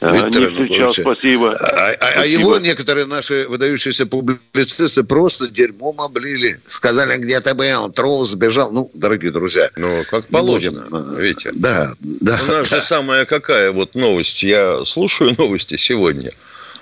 Виктор 0.00 0.50
не 0.50 0.64
встречал, 0.64 0.94
спасибо. 0.94 1.56
А, 1.56 1.90
а, 1.90 1.94
спасибо. 1.94 2.20
а 2.20 2.26
его 2.26 2.58
некоторые 2.58 3.06
наши 3.06 3.46
выдающиеся 3.48 4.06
публицисты 4.06 5.02
просто 5.02 5.48
дерьмом 5.48 6.00
облили. 6.00 6.60
Сказали, 6.66 7.18
где 7.18 7.40
ты 7.40 7.54
был, 7.54 7.90
трус, 7.90 8.30
сбежал. 8.30 8.70
Ну, 8.70 8.90
дорогие 8.94 9.32
друзья. 9.32 9.70
Ну, 9.76 10.04
как 10.10 10.26
положено, 10.26 10.86
будем. 10.88 11.14
Витя. 11.16 11.50
Да, 11.54 11.92
да. 12.00 12.38
У 12.48 12.52
нас 12.52 12.68
да. 12.68 12.76
же 12.76 12.82
самая 12.82 13.24
какая 13.24 13.72
вот 13.72 13.94
новость. 13.94 14.42
Я 14.42 14.84
слушаю 14.84 15.34
новости 15.38 15.76
сегодня. 15.76 16.30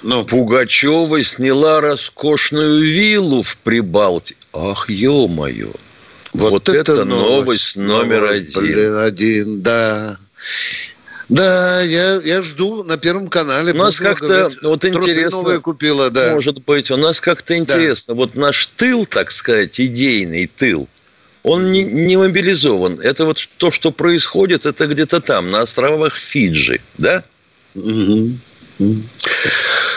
Ну. 0.02 0.25
Пугачева 0.25 1.23
сняла 1.23 1.80
роскошную 1.80 2.82
виллу 2.82 3.42
в 3.42 3.56
Прибалтике. 3.58 4.37
Ах, 4.52 4.90
ё-моё. 4.90 5.73
Вот, 6.32 6.50
вот 6.50 6.68
это, 6.68 6.92
это 6.92 7.04
новость, 7.06 7.76
новость 7.76 7.76
номер 7.76 8.25
один. 8.25 8.62
Блин, 8.62 8.96
один, 8.96 9.62
да. 9.62 10.18
Да, 11.28 11.83
я, 11.83 12.21
я 12.23 12.42
жду 12.42 12.85
на 12.85 12.97
Первом 12.97 13.28
канале. 13.28 13.73
У 13.73 13.76
нас 13.76 13.99
как-то 13.99 14.50
вот 14.62 14.85
интересно. 14.85 15.38
новые 15.38 15.61
купила, 15.61 16.11
да. 16.11 16.35
Может 16.35 16.64
быть, 16.64 16.90
у 16.90 16.97
нас 16.97 17.21
как-то 17.21 17.56
интересно. 17.56 18.14
Да. 18.14 18.18
Вот 18.18 18.37
наш 18.37 18.66
тыл, 18.68 19.06
так 19.06 19.33
сказать, 19.33 19.80
идейный 19.80 20.47
тыл, 20.47 20.88
он 21.42 21.73
не, 21.73 21.83
не 21.83 22.16
мобилизован. 22.16 23.00
Это 23.00 23.25
вот 23.25 23.49
то, 23.56 23.71
что 23.71 23.90
происходит, 23.90 24.66
это 24.66 24.87
где-то 24.87 25.21
там, 25.21 25.50
на 25.50 25.62
островах 25.62 26.16
Фиджи, 26.16 26.80
да? 26.99 27.25
Угу. 27.75 28.30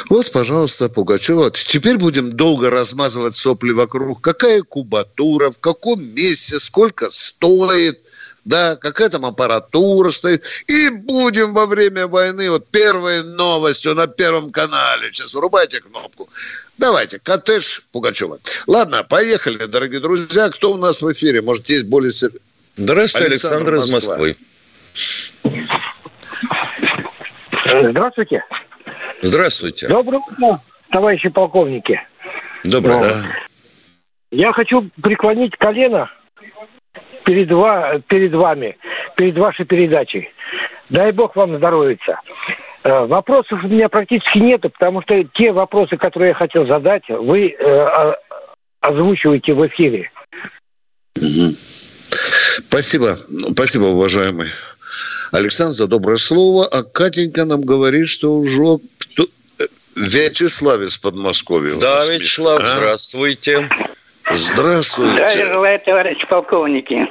Вот, 0.09 0.31
пожалуйста, 0.31 0.89
Пугачева. 0.89 1.51
Теперь 1.51 1.97
будем 1.97 2.31
долго 2.31 2.71
размазывать 2.71 3.35
сопли 3.35 3.71
вокруг. 3.71 4.21
Какая 4.21 4.63
кубатура, 4.63 5.51
в 5.51 5.59
каком 5.59 6.03
месте, 6.03 6.57
сколько 6.57 7.11
стоит, 7.11 8.01
да, 8.43 8.75
какая 8.75 9.09
там 9.09 9.23
аппаратура 9.25 10.09
стоит. 10.09 10.43
И 10.65 10.89
будем 10.89 11.53
во 11.53 11.67
время 11.67 12.07
войны, 12.07 12.49
вот 12.49 12.67
первой 12.67 13.23
новостью 13.23 13.93
на 13.93 14.07
Первом 14.07 14.51
канале. 14.51 15.11
Сейчас 15.11 15.35
врубайте 15.35 15.79
кнопку. 15.79 16.27
Давайте, 16.79 17.19
коттедж 17.19 17.81
Пугачева. 17.91 18.39
Ладно, 18.65 19.03
поехали, 19.03 19.65
дорогие 19.65 19.99
друзья. 19.99 20.49
Кто 20.49 20.73
у 20.73 20.77
нас 20.77 21.03
в 21.03 21.11
эфире? 21.11 21.41
Может, 21.43 21.69
есть 21.69 21.85
более... 21.85 22.09
Здравствуйте, 22.77 23.27
Александр, 23.27 23.73
Александр 23.73 23.75
из 23.75 23.91
Москвы. 23.91 24.35
Здравствуйте. 27.91 28.43
Здравствуйте. 29.21 29.88
Доброе 29.88 30.19
утро, 30.19 30.59
товарищи 30.91 31.29
полковники. 31.29 32.01
Доброе. 32.63 33.01
Да. 33.01 33.13
Я 34.31 34.53
хочу 34.53 34.89
преклонить 35.01 35.55
колено 35.57 36.09
перед, 37.25 37.51
ва, 37.51 38.01
перед 38.07 38.33
вами, 38.33 38.77
перед 39.15 39.38
вашей 39.38 39.65
передачей. 39.65 40.29
Дай 40.89 41.11
бог 41.11 41.35
вам 41.35 41.57
здоровиться. 41.57 42.19
Э, 42.83 43.05
вопросов 43.05 43.63
у 43.63 43.67
меня 43.67 43.89
практически 43.89 44.39
нету, 44.39 44.69
потому 44.69 45.01
что 45.01 45.23
те 45.35 45.51
вопросы, 45.51 45.97
которые 45.97 46.29
я 46.29 46.35
хотел 46.35 46.65
задать, 46.65 47.03
вы 47.09 47.49
э, 47.49 48.13
озвучиваете 48.81 49.53
в 49.53 49.67
эфире. 49.67 50.11
Спасибо. 51.15 53.15
Спасибо, 53.15 53.85
уважаемый 53.85 54.47
Александр, 55.31 55.74
за 55.74 55.88
доброе 55.88 56.17
слово. 56.17 56.65
А 56.67 56.83
Катенька 56.83 57.45
нам 57.45 57.62
говорит, 57.62 58.07
что 58.07 58.33
уже 58.33 58.77
кто... 58.98 59.25
Вячеслав 59.95 60.79
из 60.81 60.98
Подмосковья. 60.98 61.75
Да, 61.75 62.05
Вячеслав, 62.05 62.62
а? 62.63 62.65
здравствуйте. 62.65 63.67
Здравствуйте. 64.31 65.13
Здравия 65.13 65.53
желаю, 65.53 65.79
товарищи 65.86 66.27
полковники. 66.27 67.07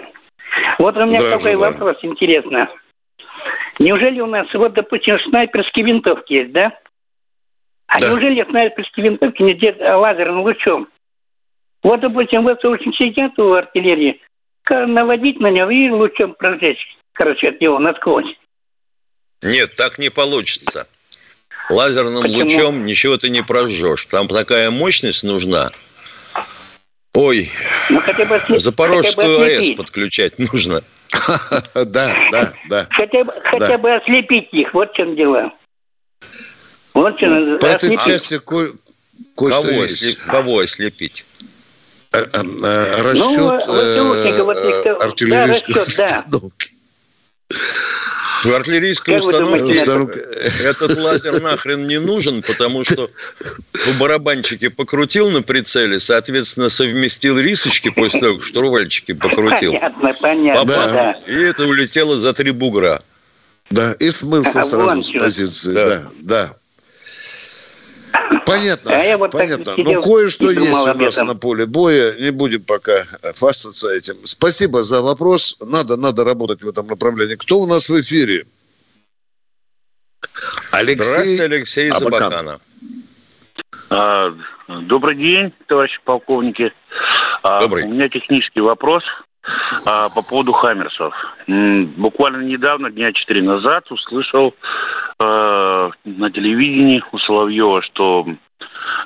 Вот 0.79 0.97
у 0.97 1.05
меня 1.05 1.21
такой 1.21 1.53
желаю. 1.53 1.73
вопрос 1.73 1.99
интересный. 2.03 2.67
Неужели 3.79 4.21
у 4.21 4.27
нас, 4.27 4.47
вот, 4.55 4.73
допустим, 4.73 5.19
снайперские 5.29 5.87
винтовки 5.87 6.33
есть, 6.33 6.53
да? 6.53 6.73
А 7.87 8.01
да. 8.01 8.09
неужели 8.09 8.45
снайперские 8.49 9.11
винтовки 9.11 9.43
не 9.43 9.55
делают 9.55 9.81
лазерным 9.81 10.41
лучом? 10.41 10.89
Вот, 11.83 12.01
допустим, 12.01 12.43
вот 12.43 12.65
очень 12.65 12.93
сидят 12.95 13.39
у 13.39 13.53
артиллерии, 13.53 14.21
наводить 14.69 15.41
на 15.41 15.51
него 15.51 15.71
и 15.71 15.91
лучом 15.91 16.35
прожечь 16.35 16.98
короче, 17.19 17.49
от 17.49 17.61
него 17.61 17.79
насквозь. 17.79 18.39
Нет, 19.43 19.75
так 19.75 19.99
не 19.99 20.09
получится. 20.09 20.87
Лазерным 21.69 22.23
Почему? 22.23 22.39
лучом 22.39 22.87
ничего 22.87 23.19
ты 23.19 23.29
не 23.29 23.43
прожжешь. 23.43 24.07
Там 24.07 24.29
такая 24.29 24.71
мощность 24.71 25.25
нужна. 25.25 25.71
Ой, 27.15 27.51
ну, 27.91 28.01
хотя 28.01 28.25
бы 28.25 28.37
ослеп... 28.37 28.59
Запорожскую 28.59 29.39
хотя 29.39 29.39
бы 29.39 29.57
АЭС 29.57 29.77
подключать 29.77 30.39
нужно. 30.39 30.83
Да, 31.75 32.15
да, 32.31 32.53
да. 32.69 32.87
Хотя 32.91 33.25
бы, 33.25 33.33
хотя 33.43 33.79
бы 33.79 33.95
ослепить 33.95 34.49
их, 34.53 34.73
вот 34.75 34.93
в 34.93 34.95
чем 34.95 35.17
дело. 35.17 35.53
Вот 36.95 37.17
в 37.17 37.19
чем 37.19 37.59
По 37.59 37.67
этой 37.67 37.97
части 37.97 38.39
кое 38.39 38.73
Кого 39.35 40.59
ослепить? 40.61 41.25
Э, 42.13 42.21
э, 42.21 42.43
э, 42.43 43.03
расчет 43.03 43.67
ну, 43.67 45.01
артиллерийской 45.01 45.83
установки. 45.83 46.78
В 48.45 48.55
артиллерийской 48.55 49.19
установке 49.19 49.75
этот 50.63 50.97
лазер 50.97 51.41
нахрен 51.41 51.89
не 51.89 51.99
нужен, 51.99 52.43
потому 52.43 52.85
что 52.85 53.11
в 53.73 53.99
барабанчике 53.99 54.71
покрутил 54.71 55.31
на 55.31 55.43
прицеле, 55.43 55.99
соответственно, 55.99 56.69
совместил 56.69 57.39
рисочки 57.39 57.91
после 57.91 58.21
того, 58.21 58.37
как 58.37 58.45
штурвальчики 58.45 59.13
покрутил. 59.13 59.73
Понятно, 59.73 60.15
понятно, 60.21 60.65
да. 60.67 61.13
И 61.27 61.35
это 61.35 61.67
улетело 61.67 62.19
за 62.19 62.33
три 62.33 62.53
бугра. 62.53 63.03
Да, 63.71 63.93
и 63.93 64.11
смылся 64.11 64.63
сразу 64.63 65.03
с 65.03 65.11
позиции. 65.11 65.73
Да, 65.73 66.03
да. 66.21 66.55
Понятно, 68.47 68.93
а 68.93 69.05
я 69.05 69.19
вот 69.19 69.33
понятно. 69.33 69.75
Но 69.77 69.93
ну, 69.93 70.03
кое-что 70.03 70.51
есть 70.51 70.87
у 70.87 70.95
нас 70.95 71.23
на 71.23 71.35
поле 71.35 71.67
боя. 71.67 72.15
Не 72.19 72.31
будем 72.31 72.63
пока 72.63 73.05
фастаться 73.35 73.95
этим. 73.95 74.17
Спасибо 74.25 74.83
за 74.83 75.03
вопрос. 75.03 75.59
Надо, 75.61 75.97
надо 75.97 76.25
работать 76.25 76.63
в 76.63 76.69
этом 76.69 76.87
направлении. 76.87 77.35
Кто 77.35 77.61
у 77.61 77.67
нас 77.67 77.89
в 77.89 78.01
эфире? 78.01 78.47
Алексей, 80.73 81.03
Здравствуйте, 81.03 81.45
Алексей 81.45 81.91
Абакан. 81.91 82.59
А, 83.91 84.35
добрый 84.69 85.17
день, 85.17 85.53
товарищи 85.67 85.99
полковники. 86.05 86.73
А, 87.43 87.61
добрый. 87.61 87.85
У 87.85 87.89
меня 87.89 88.09
технический 88.09 88.61
вопрос 88.61 89.03
а, 89.87 90.09
по 90.15 90.23
поводу 90.23 90.53
Хаммерсов. 90.53 91.15
Буквально 91.47 92.43
недавно, 92.43 92.91
дня 92.91 93.13
четыре 93.13 93.43
назад, 93.43 93.91
услышал 93.91 94.55
э, 96.05 96.09
на 96.11 96.31
телевидении 96.31 97.03
у 97.13 97.19
Соловьева, 97.19 97.83
что 97.83 98.27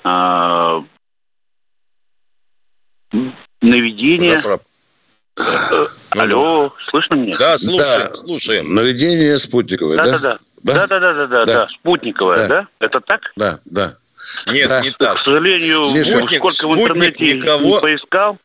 э, 0.04 0.82
наведение... 3.60 4.42
Да, 4.42 4.58
э, 5.72 5.86
Алло, 6.10 6.72
слышно 6.90 7.14
меня? 7.14 7.36
Да, 7.38 7.58
слушаем, 7.58 8.08
да. 8.08 8.14
слушаем. 8.14 8.74
Наведение 8.74 9.38
спутниковое, 9.38 9.98
да? 9.98 10.04
Да, 10.04 10.18
да, 10.18 10.38
да. 10.62 10.74
Да, 10.74 10.86
да, 10.86 11.00
да, 11.00 11.26
да, 11.26 11.44
да, 11.44 11.68
спутниковое, 11.80 12.36
да. 12.36 12.48
да? 12.48 12.68
Это 12.78 13.00
так? 13.00 13.20
Да, 13.36 13.58
да. 13.64 13.96
Нет, 14.46 14.68
да. 14.68 14.80
не 14.82 14.90
так. 14.90 15.18
К 15.18 15.22
сожалению, 15.24 15.82
спутник, 15.84 16.38
сколько 16.38 16.54
спутник 16.54 16.76
в 16.76 16.90
интернете 16.90 17.34
никого... 17.36 17.74
не 17.74 17.80
поискал. 17.80 18.38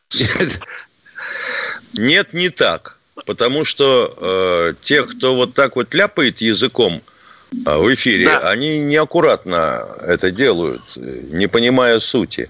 Нет, 1.94 2.32
не 2.32 2.50
так. 2.50 2.98
Потому 3.26 3.64
что 3.64 4.14
э, 4.20 4.74
те, 4.82 5.02
кто 5.04 5.34
вот 5.34 5.54
так 5.54 5.76
вот 5.76 5.94
ляпает 5.94 6.38
языком 6.38 6.94
э, 6.94 7.17
в 7.50 7.94
эфире, 7.94 8.26
да. 8.26 8.38
они 8.50 8.80
неаккуратно 8.80 9.86
это 10.06 10.30
делают, 10.30 10.82
не 10.96 11.46
понимая 11.46 12.00
сути. 12.00 12.46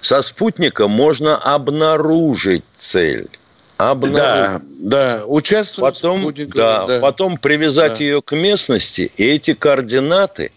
Со 0.00 0.22
спутника 0.22 0.88
можно 0.88 1.36
обнаружить 1.36 2.64
цель. 2.74 3.28
Обнаружить. 3.76 4.62
Да, 4.80 5.18
да, 5.18 5.22
участвовать 5.26 5.94
потом, 6.02 6.34
да, 6.54 6.86
да, 6.86 7.00
потом 7.00 7.38
привязать 7.38 7.98
да. 7.98 8.04
ее 8.04 8.22
к 8.22 8.32
местности, 8.32 9.10
и 9.16 9.24
эти 9.24 9.54
координаты 9.54 10.50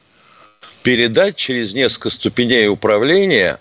передать 0.82 1.36
через 1.36 1.74
несколько 1.74 2.10
ступеней 2.10 2.68
управления 2.68 3.60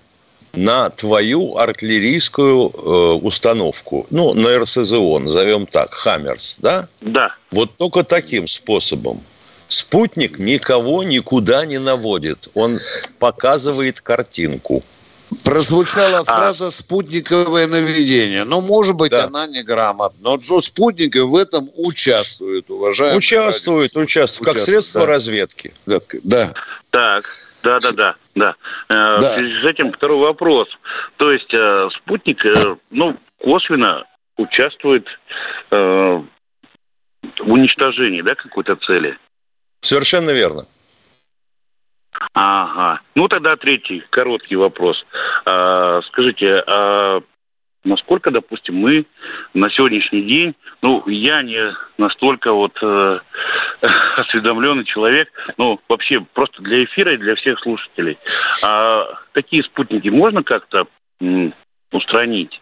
на 0.55 0.90
твою 0.90 1.57
артиллерийскую 1.57 2.71
э, 2.71 3.12
установку, 3.23 4.07
ну, 4.11 4.35
на 4.35 4.59
РСЗО, 4.59 5.18
назовем 5.18 5.66
так, 5.66 5.95
Хаммерс, 5.95 6.57
да? 6.59 6.88
Да. 7.01 7.35
Вот 7.51 7.77
только 7.77 8.03
таким 8.03 8.47
способом. 8.47 9.23
Спутник 9.72 10.38
никого 10.38 11.02
никуда 11.02 11.64
не 11.64 11.78
наводит. 11.78 12.48
Он 12.54 12.78
показывает 13.18 14.02
картинку. 14.02 14.82
Прозвучала 15.44 16.18
а. 16.18 16.24
фраза 16.24 16.70
«спутниковое 16.70 17.66
наведение». 17.66 18.44
Но, 18.44 18.61
может 18.61 18.96
быть, 18.96 19.12
да. 19.12 19.24
она 19.24 19.46
неграмотна. 19.46 20.18
Но 20.20 20.37
Джо 20.37 20.58
спутники 20.58 21.16
в 21.16 21.35
этом 21.35 21.70
участвуют, 21.74 22.68
уважаемые. 22.68 23.16
Участвуют, 23.16 23.96
участвуют, 23.96 24.52
как 24.52 24.62
средство 24.62 25.00
да. 25.02 25.06
разведки. 25.06 25.72
Да. 25.87 26.52
Так. 26.90 27.24
Да, 27.62 27.78
да, 27.78 27.92
да, 27.92 28.14
да. 28.35 28.54
Э, 28.90 29.18
да. 29.18 29.18
В 29.18 29.38
связи 29.38 29.62
с 29.62 29.64
этим 29.64 29.92
второй 29.92 30.18
вопрос. 30.18 30.68
То 31.16 31.32
есть 31.32 31.54
э, 31.54 31.88
спутник, 31.96 32.44
э, 32.44 32.76
ну, 32.90 33.16
косвенно 33.38 34.04
участвует 34.37 35.06
в 35.70 36.24
уничтожении, 37.40 38.20
да, 38.20 38.35
какой-то 38.35 38.76
цели? 38.76 39.16
Совершенно 39.83 40.31
верно. 40.31 40.64
Ага. 42.35 43.01
Ну, 43.14 43.29
тогда 43.29 43.57
третий 43.57 44.03
короткий 44.11 44.57
вопрос. 44.57 45.05
А, 45.45 46.01
скажите, 46.03 46.62
а 46.66 47.21
насколько, 47.85 48.31
допустим, 48.31 48.77
мы 48.77 49.07
на 49.55 49.71
сегодняшний 49.71 50.23
день, 50.23 50.55
ну, 50.83 51.03
я 51.09 51.42
не 51.42 51.75
настолько 51.99 52.53
вот 52.53 52.79
э, 52.81 53.21
осведомленный 54.16 54.85
человек, 54.85 55.29
ну, 55.57 55.81
вообще 55.88 56.21
просто 56.33 56.62
для 56.62 56.85
эфира 56.85 57.14
и 57.14 57.18
для 57.18 57.35
всех 57.35 57.59
слушателей. 57.61 58.18
А 58.64 59.05
такие 59.33 59.64
спутники 59.64 60.09
можно 60.09 60.45
как-то 60.45 60.87
м, 61.21 61.53
устранить? 61.90 62.61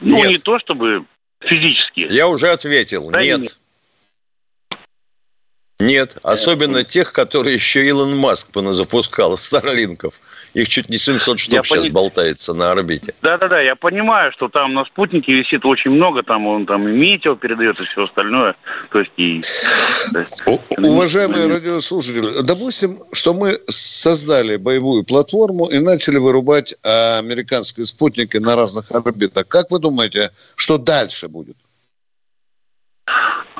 Ну, 0.00 0.16
нет. 0.16 0.30
не 0.30 0.36
то 0.36 0.58
чтобы 0.58 1.04
физически. 1.40 2.08
Я 2.10 2.28
уже 2.28 2.48
ответил, 2.48 3.10
да 3.10 3.22
нет. 3.22 3.56
Нет, 5.82 6.16
особенно 6.22 6.84
тех, 6.84 7.12
которые 7.12 7.54
еще 7.54 7.84
Илон 7.86 8.16
Маск 8.16 8.48
запускал, 8.54 9.36
Старлинков. 9.36 10.20
Их 10.54 10.68
чуть 10.68 10.88
не 10.88 10.98
700 10.98 11.38
штук 11.38 11.54
я 11.54 11.62
сейчас 11.62 11.78
пони... 11.78 11.90
болтается 11.90 12.54
на 12.54 12.70
орбите. 12.70 13.14
Да-да-да, 13.22 13.60
я 13.60 13.74
понимаю, 13.74 14.32
что 14.32 14.48
там 14.48 14.74
на 14.74 14.84
спутнике 14.84 15.32
висит 15.32 15.64
очень 15.64 15.90
много, 15.90 16.22
там 16.22 16.46
он 16.46 16.66
там 16.66 16.86
и 16.86 16.92
метео 16.92 17.34
передает 17.34 17.80
и 17.80 17.84
все 17.84 18.04
остальное. 18.04 18.54
То 18.90 19.00
есть 19.00 19.12
и... 19.16 19.40
Уважаемые 20.78 21.48
радиослушатели, 21.48 22.42
допустим, 22.42 22.98
что 23.12 23.34
мы 23.34 23.60
создали 23.68 24.56
боевую 24.56 25.02
платформу 25.02 25.66
и 25.66 25.78
начали 25.78 26.18
вырубать 26.18 26.74
американские 26.82 27.86
спутники 27.86 28.36
на 28.36 28.54
разных 28.54 28.90
орбитах. 28.92 29.48
Как 29.48 29.70
вы 29.70 29.80
думаете, 29.80 30.30
что 30.54 30.78
дальше 30.78 31.28
будет? 31.28 31.56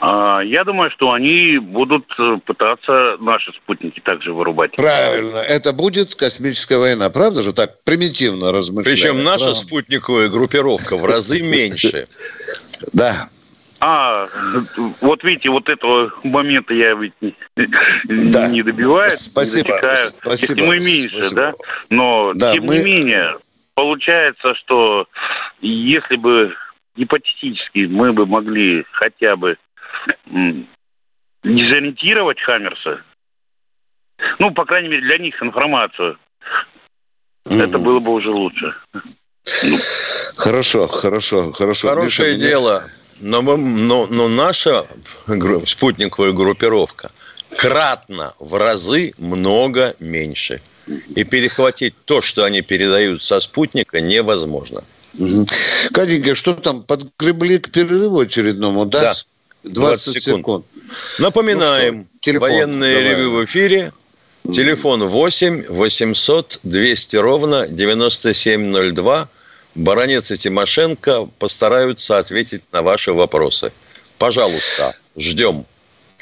А, 0.05 0.41
я 0.41 0.65
думаю, 0.65 0.91
что 0.91 1.13
они 1.13 1.59
будут 1.59 2.05
э, 2.19 2.39
пытаться 2.45 3.19
наши 3.21 3.53
спутники 3.53 4.01
также 4.01 4.33
вырубать. 4.33 4.75
Правильно. 4.75 5.37
Это 5.37 5.73
будет 5.73 6.17
космическая 6.17 6.79
война. 6.79 7.09
Правда 7.09 7.41
же 7.41 7.53
так 7.53 7.85
примитивно 7.85 8.51
размышляем? 8.51 8.99
Причем 8.99 9.23
наша 9.23 9.45
Правда. 9.45 9.61
спутниковая 9.61 10.29
группировка 10.29 10.97
в 10.97 11.07
разы 11.07 11.43
меньше. 11.43 12.07
Да. 12.93 13.29
А, 13.79 14.27
вот 15.01 15.23
видите, 15.23 15.51
вот 15.51 15.69
этого 15.69 16.13
момента 16.25 16.75
я 16.75 16.95
ведь 16.95 17.13
не, 17.21 17.33
да. 18.33 18.49
не 18.49 18.65
добиваюсь. 18.65 19.13
Спасибо. 19.13 19.71
Не 19.71 19.97
Спасибо. 19.97 20.31
Если 20.31 20.63
мы 20.63 20.75
меньше, 20.79 21.23
Спасибо. 21.23 21.41
да? 21.41 21.55
Но, 21.91 22.33
да, 22.35 22.55
тем 22.55 22.65
мы... 22.65 22.79
не 22.79 22.83
менее, 22.83 23.37
получается, 23.75 24.57
что 24.57 25.07
если 25.61 26.17
бы 26.17 26.53
гипотетически 26.97 27.87
мы 27.87 28.13
бы 28.13 28.27
могли 28.27 28.85
хотя 28.91 29.37
бы 29.37 29.57
дезориентировать 31.43 32.41
Хаммерса, 32.41 33.03
ну, 34.39 34.53
по 34.53 34.65
крайней 34.65 34.89
мере, 34.89 35.03
для 35.03 35.19
них 35.19 35.43
информацию, 35.43 36.19
mm-hmm. 37.47 37.63
это 37.63 37.79
было 37.79 38.01
бы 38.01 38.13
уже 38.13 38.31
лучше. 38.31 38.75
Ну. 39.63 39.77
Хорошо, 40.37 40.87
хорошо, 40.87 41.53
хорошо. 41.53 41.89
Хорошее 41.89 42.35
Миша, 42.35 42.49
дело. 42.49 42.85
Но, 43.21 43.43
но, 43.43 44.07
но 44.11 44.29
наша 44.29 44.87
спутниковая 45.65 46.33
группировка 46.33 47.11
кратно, 47.57 48.35
в 48.41 48.55
разы 48.55 49.13
много 49.19 49.95
меньше. 50.01 50.61
И 51.15 51.25
перехватить 51.25 51.95
то, 52.05 52.21
что 52.21 52.45
они 52.45 52.63
передают 52.63 53.23
со 53.23 53.41
спутника, 53.41 54.01
невозможно. 54.01 54.83
Угу. 55.19 55.47
Катенька, 55.93 56.35
что 56.35 56.55
там, 56.55 56.83
подгребли 56.83 57.59
к 57.59 57.71
перерыву 57.71 58.21
очередному, 58.21 58.87
да? 58.87 59.03
Да. 59.03 59.15
20, 59.65 59.75
20 59.75 60.23
секунд. 60.23 60.39
секунд. 60.39 60.65
Напоминаем, 61.19 62.07
ну 62.27 62.41
военное 62.41 62.95
давай. 62.95 63.11
ревю 63.11 63.31
в 63.33 63.45
эфире. 63.45 63.93
Телефон 64.53 65.05
8 65.07 65.67
800 65.69 66.61
200 66.65 67.17
ровно 67.17 67.69
9702. 67.69 69.29
Баранец 69.75 70.31
и 70.31 70.37
Тимошенко 70.37 71.29
постараются 71.39 72.19
ответить 72.19 72.63
на 72.73 72.83
ваши 72.83 73.13
вопросы. 73.13 73.73
Пожалуйста, 74.19 74.95
ждем. 75.17 75.65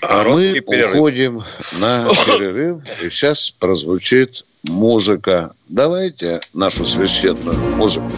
А 0.02 0.22
мы 0.24 0.60
перерыв. 0.60 0.94
уходим 0.94 1.42
на 1.78 2.08
перерыв. 2.26 2.82
И 3.02 3.08
сейчас 3.10 3.50
прозвучит 3.50 4.44
музыка. 4.64 5.52
Давайте 5.68 6.40
нашу 6.54 6.84
священную 6.86 7.56
музыку. 7.76 8.10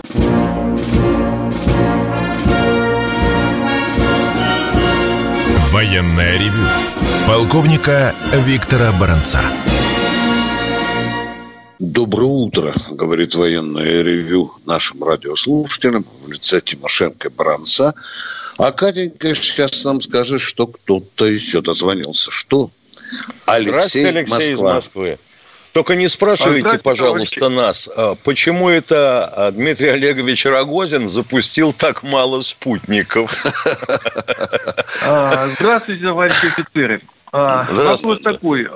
Военная 5.72 6.38
ревю. 6.38 6.68
Полковника 7.26 8.14
Виктора 8.44 8.92
Баранца. 8.92 9.40
Доброе 11.78 12.26
утро, 12.26 12.74
говорит 12.90 13.34
военное 13.34 14.02
ревю 14.02 14.52
нашим 14.66 15.02
радиослушателям 15.02 16.04
в 16.26 16.30
лице 16.30 16.60
Тимошенко 16.60 17.28
и 17.28 17.30
Баранца. 17.30 17.94
А 18.58 18.70
Катенька 18.70 19.34
сейчас 19.34 19.82
нам 19.86 20.02
скажет, 20.02 20.42
что 20.42 20.66
кто-то 20.66 21.24
еще 21.24 21.62
дозвонился. 21.62 22.30
Что? 22.30 22.70
Алексей, 23.46 24.06
Алексей 24.06 24.30
Москва. 24.30 24.52
из 24.52 24.60
Москвы. 24.60 25.18
Только 25.72 25.94
не 25.94 26.08
спрашивайте, 26.08 26.78
пожалуйста, 26.78 27.48
нас, 27.48 27.88
а 27.96 28.14
почему 28.24 28.68
это 28.68 29.24
а, 29.24 29.50
Дмитрий 29.52 29.88
Олегович 29.88 30.44
Рогозин 30.44 31.08
запустил 31.08 31.72
так 31.72 32.02
мало 32.02 32.42
спутников? 32.42 33.44
А, 35.04 35.48
здравствуйте, 35.48 36.04
товарищи 36.04 36.46
офицеры. 36.46 37.00
Вопрос 37.32 38.20
такой. 38.22 38.68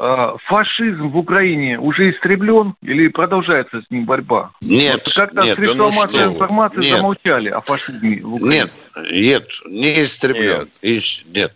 Фашизм 0.47 1.11
в 1.11 1.17
Украине 1.17 1.79
уже 1.79 2.11
истреблен 2.11 2.75
или 2.83 3.09
продолжается 3.09 3.83
с 3.83 3.91
ним 3.91 4.07
борьба? 4.07 4.51
Нет. 4.63 5.03
Вот 5.05 5.15
как-то 5.15 5.43
нет, 5.43 5.57
средства 5.57 5.79
да 5.79 5.91
ну 5.91 5.97
массовой 5.97 6.33
информации 6.33 6.81
нет. 6.81 6.97
замолчали 6.97 7.51
о 7.51 7.61
фашизме 7.61 8.23
в 8.23 8.35
Украине. 8.35 8.61
Нет, 8.61 8.73
нет, 9.13 9.51
не 9.67 10.03
истреблен. 10.03 10.69
Нет. 10.83 11.03
нет. 11.35 11.53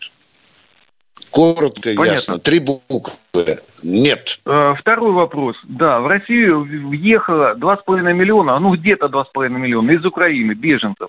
Коротко, 1.33 1.91
Понятно. 1.97 2.13
ясно. 2.13 2.39
Три 2.39 2.59
буквы. 2.61 3.59
Нет. 3.83 4.41
Э, 4.47 4.75
второй 4.79 5.13
вопрос. 5.13 5.57
Да, 5.65 6.01
в 6.01 6.07
Россию 6.07 6.63
въехало 6.89 7.55
2,5 7.55 8.13
миллиона, 8.13 8.59
ну 8.59 8.75
где-то 8.75 9.07
2,5 9.07 9.49
миллиона 9.49 9.93
из 9.93 10.05
Украины, 10.05 10.53
беженцев. 10.53 11.09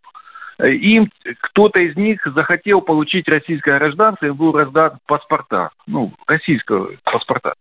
Э, 0.60 0.72
им 0.72 1.10
кто-то 1.42 1.82
из 1.82 1.96
них 1.96 2.26
захотел 2.36 2.82
получить 2.82 3.28
российское 3.28 3.80
гражданство, 3.80 4.26
и 4.28 4.32
был 4.32 4.52
раздан 4.52 5.00
паспорта, 5.08 5.72
ну, 5.88 6.14
российского 6.28 6.92
паспорта. 7.04 7.54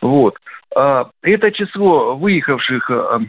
Вот. 0.00 0.36
А, 0.74 1.10
это 1.22 1.52
число 1.52 2.16
выехавших 2.16 2.90
э, 2.90 3.20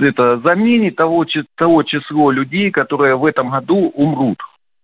это 0.00 0.38
заменит 0.38 0.96
того, 0.96 1.26
того 1.56 1.82
число 1.82 2.30
людей, 2.30 2.70
которые 2.70 3.16
в 3.16 3.24
этом 3.24 3.50
году 3.50 3.92
умрут 3.94 4.38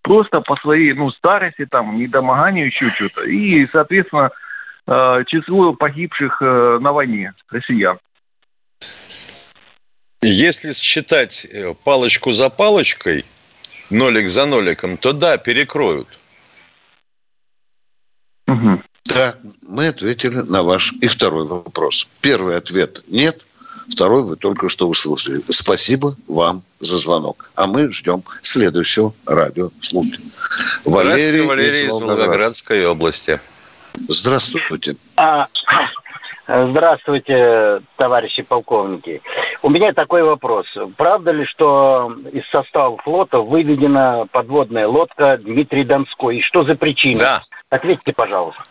просто 0.05 0.41
по 0.43 0.55
своей, 0.57 0.93
ну, 0.93 1.11
старости, 1.11 1.67
там, 1.67 1.99
недомоганию, 1.99 2.67
еще 2.67 2.91
что-то. 2.91 3.25
И, 3.25 3.67
соответственно, 3.67 4.31
э, 4.87 5.25
число 5.27 5.73
погибших 5.73 6.41
э, 6.41 6.79
на 6.81 6.93
войне 6.93 7.33
россиян. 7.49 7.99
Если 10.23 10.73
считать 10.75 11.47
э, 11.47 11.75
палочку 11.85 12.33
за 12.33 12.51
палочкой, 12.51 13.25
нолик 13.91 14.29
за 14.29 14.45
ноликом, 14.47 14.99
то 14.99 15.13
да, 15.13 15.39
перекроют. 15.39 16.19
Угу. 18.47 18.83
Да, 19.07 19.35
мы 19.67 19.89
ответили 19.89 20.43
на 20.51 20.63
ваш 20.63 20.93
и 21.01 21.09
второй 21.09 21.47
вопрос. 21.47 22.09
Первый 22.21 22.57
ответ– 22.59 23.03
нет– 23.09 23.47
Второй 23.89 24.23
вы 24.23 24.37
только 24.37 24.69
что 24.69 24.89
услышали. 24.89 25.41
Спасибо 25.49 26.15
вам 26.29 26.63
за 26.81 26.97
звонок. 26.97 27.51
А 27.55 27.67
мы 27.67 27.93
ждем 27.93 28.23
следующего 28.43 29.13
радиослушателя. 29.27 30.25
Валерий, 30.85 31.47
Валерий 31.47 31.87
из 31.87 31.91
Волгоградской 31.91 32.87
области. 32.87 33.41
Здравствуйте. 34.09 34.97
А, 35.17 35.47
здравствуйте, 36.47 37.83
товарищи 37.97 38.43
полковники. 38.43 39.23
У 39.63 39.71
меня 39.71 39.93
такой 39.93 40.23
вопрос. 40.23 40.67
Правда 40.97 41.31
ли, 41.31 41.47
что 41.47 42.13
из 42.33 42.47
состава 42.51 42.99
флота 42.99 43.39
выведена 43.39 44.27
подводная 44.31 44.87
лодка 44.87 45.39
Дмитрий 45.39 45.85
Донской? 45.85 46.39
И 46.39 46.43
что 46.43 46.65
за 46.65 46.75
причина? 46.75 47.19
Да. 47.19 47.43
Ответьте, 47.71 48.13
пожалуйста. 48.13 48.63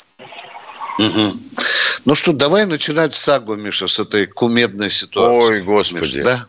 Угу. 1.00 1.64
Ну 2.06 2.16
что, 2.16 2.34
давай 2.34 2.66
начинать 2.66 3.16
сагу, 3.16 3.56
Миша, 3.56 3.88
с 3.88 4.00
этой 4.00 4.26
кумедной 4.26 4.90
ситуации. 4.90 5.48
Ой, 5.48 5.62
господи. 5.62 6.18
Миша, 6.18 6.24
да? 6.24 6.48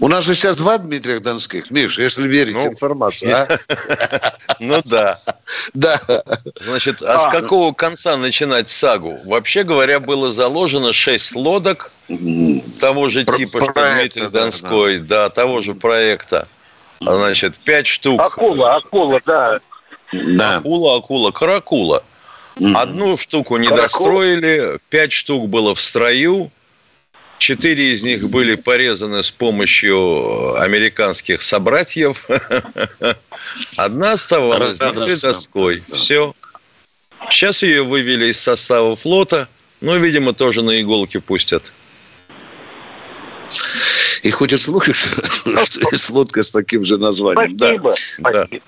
У 0.00 0.08
нас 0.08 0.24
же 0.24 0.34
сейчас 0.34 0.56
два 0.56 0.78
Дмитрия 0.78 1.20
Донских, 1.20 1.70
Миш, 1.70 1.98
если 1.98 2.26
верить 2.26 2.54
ну, 2.54 2.68
информации, 2.68 3.30
а? 3.30 3.58
Ну 4.60 4.80
да. 4.84 5.18
Да. 5.74 6.00
Значит, 6.60 7.02
а 7.02 7.18
с 7.18 7.28
какого 7.28 7.72
конца 7.72 8.16
начинать 8.16 8.68
сагу? 8.68 9.18
Вообще 9.24 9.64
говоря, 9.64 10.00
было 10.00 10.30
заложено 10.32 10.92
шесть 10.92 11.34
лодок 11.34 11.92
того 12.80 13.10
же 13.10 13.24
типа, 13.24 13.60
что 13.60 13.94
Дмитрий 13.94 14.28
Донской, 14.28 15.00
да, 15.00 15.28
того 15.28 15.60
же 15.60 15.74
проекта. 15.74 16.48
Значит, 17.00 17.58
пять 17.58 17.86
штук. 17.86 18.20
Акула, 18.22 18.76
акула, 18.76 19.20
да. 19.26 19.58
Да. 20.12 20.56
Акула, 20.56 20.96
акула, 20.96 21.30
каракула. 21.32 22.02
Одну 22.74 23.16
штуку 23.16 23.58
не 23.58 23.68
достроили, 23.68 24.78
пять 24.88 25.12
штук 25.12 25.48
было 25.48 25.74
в 25.74 25.80
строю, 25.80 26.50
четыре 27.38 27.92
из 27.92 28.02
них 28.02 28.30
были 28.30 28.54
порезаны 28.56 29.22
с 29.22 29.30
помощью 29.30 30.58
американских 30.60 31.42
собратьев. 31.42 32.26
Одна 33.76 34.12
оставалась 34.12 34.78
доской. 35.20 35.82
Все. 35.92 36.34
Сейчас 37.30 37.62
ее 37.62 37.82
вывели 37.82 38.26
из 38.26 38.40
состава 38.40 38.96
флота, 38.96 39.48
но, 39.80 39.96
видимо, 39.96 40.32
тоже 40.32 40.62
на 40.62 40.80
иголки 40.80 41.18
пустят. 41.18 41.72
И 44.22 44.30
ходят 44.30 44.60
слухи, 44.60 44.92
что 44.94 45.88
есть 45.92 46.08
лодка 46.10 46.42
с 46.42 46.50
таким 46.50 46.84
же 46.84 46.96
названием. 46.96 47.56
Спасибо. 47.58 47.90
Да. 47.90 47.96
Спасибо. 47.96 48.32
Да, 48.32 48.58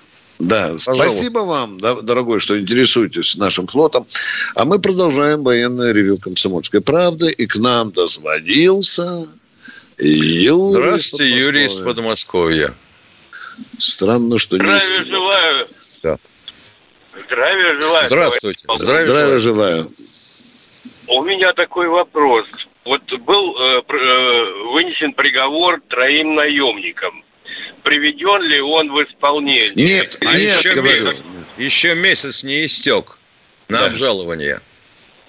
спасибо 0.77 1.39
вам, 1.39 1.79
дорогой, 1.79 2.39
что 2.39 2.59
интересуетесь 2.59 3.35
нашим 3.35 3.67
флотом. 3.67 4.05
А 4.55 4.65
мы 4.65 4.79
продолжаем 4.79 5.43
военное 5.43 5.91
ревю 5.91 6.15
«Комсомольской 6.17 6.81
правды». 6.81 7.31
И 7.31 7.45
к 7.45 7.57
нам 7.57 7.91
дозвонился 7.91 9.27
Юрий 9.97 10.71
Здравствуйте, 10.71 11.35
из 11.35 11.45
Юрий 11.45 11.65
из 11.65 11.75
Подмосковья. 11.79 12.73
Странно, 13.77 14.37
что 14.37 14.57
не... 14.57 14.63
Здравия 14.63 15.03
желаю. 15.05 15.65
Да. 16.03 16.17
Здравия 17.25 17.79
желаю. 17.79 18.05
Здравствуйте. 18.05 18.65
Здравия, 18.75 19.05
Здравия 19.05 19.37
желаю. 19.37 19.87
У 21.09 21.23
меня 21.23 21.51
такой 21.53 21.89
вопрос. 21.89 22.45
Вот 22.85 23.01
был 23.21 23.55
э, 23.59 23.81
э, 23.81 24.71
вынесен 24.71 25.13
приговор 25.13 25.81
троим 25.89 26.35
наемникам 26.35 27.23
приведен 27.83 28.41
ли 28.43 28.61
он 28.61 28.91
в 28.91 29.03
исполнение. 29.03 29.71
Нет, 29.75 30.17
а 30.21 30.37
нет, 30.37 30.57
еще, 30.57 30.73
говорю. 30.75 31.05
Месяц, 31.05 31.23
еще 31.57 31.95
месяц 31.95 32.43
не 32.43 32.65
истек 32.65 33.17
на 33.67 33.79
да. 33.79 33.85
обжалование. 33.87 34.61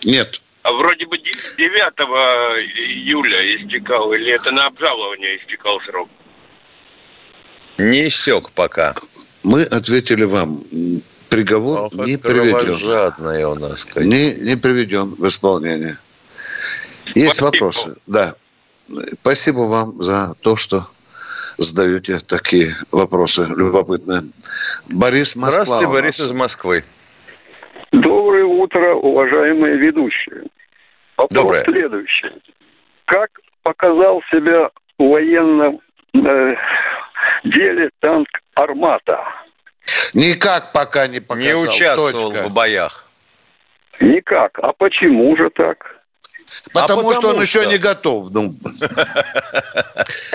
Нет. 0.04 0.42
А 0.62 0.72
вроде 0.72 1.06
бы 1.06 1.18
9 1.18 1.28
июля 1.58 3.56
истекал, 3.56 4.12
или 4.12 4.34
это 4.34 4.50
на 4.50 4.66
обжалование 4.66 5.38
истекал 5.38 5.80
срок? 5.82 6.08
Не 7.78 8.08
истек 8.08 8.50
пока. 8.50 8.94
Мы 9.42 9.62
ответили 9.62 10.24
вам. 10.24 10.58
Приговор 11.30 11.82
Ох, 11.82 11.94
не 11.94 12.16
приведен. 12.16 12.76
Жадные 12.76 13.46
у 13.46 13.54
нас. 13.54 13.86
Не, 13.94 14.34
не 14.34 14.56
приведен 14.56 15.14
в 15.14 15.26
исполнение. 15.26 15.96
Есть 17.14 17.36
Спасибо. 17.36 17.44
вопросы? 17.44 17.96
Да. 18.06 18.34
Спасибо 19.22 19.60
вам 19.60 20.02
за 20.02 20.34
то, 20.40 20.56
что 20.56 20.88
задаете 21.60 22.18
такие 22.18 22.74
вопросы 22.90 23.46
любопытные. 23.56 24.22
Борис 24.88 25.36
Москва. 25.36 25.64
Здравствуйте, 25.64 25.92
Борис 25.92 26.20
из 26.20 26.32
Москвы. 26.32 26.84
Доброе 27.92 28.44
утро, 28.44 28.94
уважаемые 28.94 29.76
ведущие. 29.76 30.44
Вопрос 31.16 31.42
Доброе. 31.42 31.64
следующий. 31.64 32.32
Как 33.04 33.30
показал 33.62 34.22
себя 34.30 34.70
в 34.98 35.04
военном 35.04 35.80
э, 36.14 36.54
деле 37.44 37.90
танк 38.00 38.28
«Армата»? 38.54 39.20
Никак 40.14 40.72
пока 40.72 41.08
не 41.08 41.20
показал. 41.20 41.44
Не 41.44 41.54
участвовал 41.54 42.32
Точка. 42.32 42.48
в 42.48 42.52
боях. 42.52 43.06
Никак. 44.00 44.58
А 44.62 44.72
почему 44.72 45.36
же 45.36 45.50
так? 45.50 45.99
Потому, 46.72 46.84
а 46.84 46.88
потому 46.88 47.12
что 47.12 47.28
он 47.28 47.44
что... 47.44 47.60
еще 47.60 47.66
не 47.66 47.78
готов. 47.78 48.30
Ну. 48.30 48.54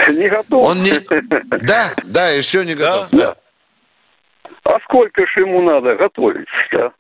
Не 0.10 0.28
готов? 0.30 0.70
Он 0.70 0.82
не... 0.82 0.94
Да, 1.66 1.94
да, 2.04 2.30
еще 2.30 2.66
не 2.66 2.76
готов. 2.76 3.10
Да? 3.12 3.36
А 4.64 4.80
сколько 4.86 5.26
же 5.28 5.42
ему 5.42 5.62
надо 5.62 5.96
готовиться? 5.96 6.94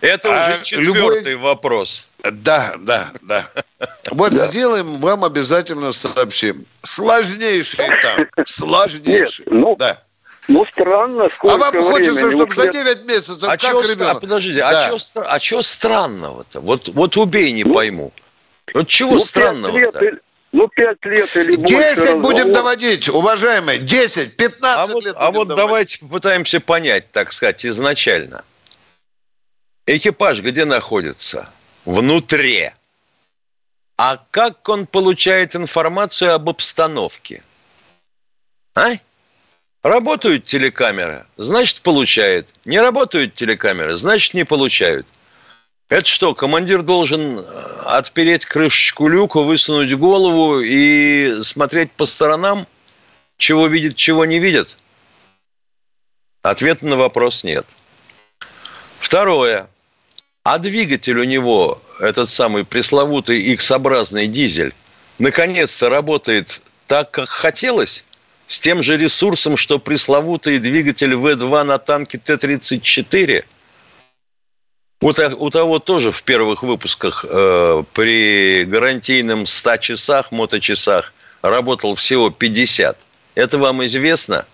Это 0.00 0.30
а 0.30 0.54
уже 0.54 0.64
четвертый 0.64 1.32
любой... 1.32 1.36
вопрос. 1.36 2.08
Да, 2.24 2.74
да, 2.78 3.10
да. 3.22 3.46
Вот 4.10 4.32
да. 4.32 4.46
сделаем, 4.46 4.96
вам 4.96 5.24
обязательно 5.24 5.92
сообщим. 5.92 6.64
Сложнейший 6.82 7.86
танк. 8.00 8.28
Сложнейший. 8.46 9.44
Нет, 9.46 9.54
ну, 9.54 9.76
да. 9.76 10.02
Ну, 10.50 10.66
странно, 10.66 11.28
сколько 11.28 11.54
А 11.54 11.58
вам 11.58 11.80
хочется, 11.80 12.30
чтобы 12.30 12.52
за 12.52 12.72
9 12.72 13.04
месяцев, 13.04 13.44
а 13.44 13.56
как 13.56 13.60
чё, 13.60 13.82
ребенок? 13.82 14.16
А, 14.16 14.20
подождите, 14.20 14.62
а 14.62 14.72
да. 14.72 14.88
а 14.88 14.98
что 14.98 15.32
а 15.32 15.38
чё 15.38 15.62
странного-то? 15.62 16.60
Вот, 16.60 16.88
вот 16.88 17.16
убей, 17.16 17.52
не 17.52 17.62
ну, 17.62 17.72
пойму. 17.72 18.12
Вот 18.74 18.88
чего 18.88 19.14
ну, 19.14 19.20
странного-то? 19.20 20.18
Ну, 20.50 20.66
пять 20.66 20.98
лет 21.04 21.36
или 21.36 21.54
больше. 21.54 21.74
Десять 21.74 22.18
будем 22.18 22.52
доводить, 22.52 23.08
уважаемые. 23.08 23.78
Десять, 23.78 24.36
пятнадцать 24.36 24.90
а 24.90 24.94
вот, 24.94 25.04
лет 25.04 25.14
А 25.16 25.30
вот 25.30 25.48
доводить. 25.48 25.56
давайте 25.56 25.98
попытаемся 26.00 26.60
понять, 26.60 27.12
так 27.12 27.30
сказать, 27.30 27.64
изначально. 27.64 28.44
Экипаж 29.86 30.40
где 30.40 30.64
находится? 30.64 31.48
Внутри. 31.84 32.72
А 33.96 34.20
как 34.32 34.68
он 34.68 34.88
получает 34.88 35.54
информацию 35.54 36.34
об 36.34 36.48
обстановке? 36.48 37.44
А? 38.74 38.94
Работают 39.82 40.44
телекамеры, 40.44 41.24
значит, 41.38 41.80
получают. 41.80 42.48
Не 42.66 42.80
работают 42.80 43.34
телекамеры, 43.34 43.96
значит, 43.96 44.34
не 44.34 44.44
получают. 44.44 45.06
Это 45.88 46.06
что, 46.06 46.34
командир 46.34 46.82
должен 46.82 47.38
э, 47.38 47.42
отпереть 47.86 48.44
крышечку 48.44 49.08
люка, 49.08 49.40
высунуть 49.40 49.92
голову 49.96 50.60
и 50.60 51.42
смотреть 51.42 51.90
по 51.92 52.04
сторонам, 52.04 52.66
чего 53.38 53.66
видит, 53.66 53.96
чего 53.96 54.24
не 54.26 54.38
видит? 54.38 54.76
Ответа 56.42 56.86
на 56.86 56.96
вопрос 56.96 57.42
нет. 57.42 57.66
Второе. 58.98 59.68
А 60.44 60.58
двигатель 60.58 61.18
у 61.18 61.24
него, 61.24 61.82
этот 61.98 62.28
самый 62.28 62.64
пресловутый 62.64 63.40
X-образный 63.54 64.26
дизель, 64.26 64.74
наконец-то 65.18 65.88
работает 65.88 66.60
так, 66.86 67.10
как 67.10 67.28
хотелось? 67.28 68.04
С 68.50 68.58
тем 68.58 68.82
же 68.82 68.96
ресурсом, 68.96 69.56
что 69.56 69.78
пресловутый 69.78 70.58
двигатель 70.58 71.14
В-2 71.14 71.62
на 71.62 71.78
танке 71.78 72.18
Т-34. 72.18 73.44
У, 75.00 75.08
у 75.08 75.50
того 75.50 75.78
тоже 75.78 76.10
в 76.10 76.24
первых 76.24 76.64
выпусках 76.64 77.24
э, 77.28 77.84
при 77.92 78.64
гарантийном 78.64 79.46
100 79.46 79.76
часах, 79.76 80.32
моточасах, 80.32 81.14
работал 81.42 81.94
всего 81.94 82.30
50. 82.30 82.98
Это 83.36 83.56
вам 83.56 83.84
известно? 83.86 84.44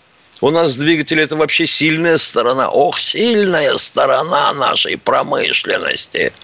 У 0.42 0.50
нас 0.50 0.76
двигатель– 0.76 1.18
это 1.22 1.34
вообще 1.34 1.66
сильная 1.66 2.18
сторона. 2.18 2.68
Ох, 2.68 3.00
сильная 3.00 3.78
сторона 3.78 4.52
нашей 4.52 4.98
промышленности. 4.98 6.34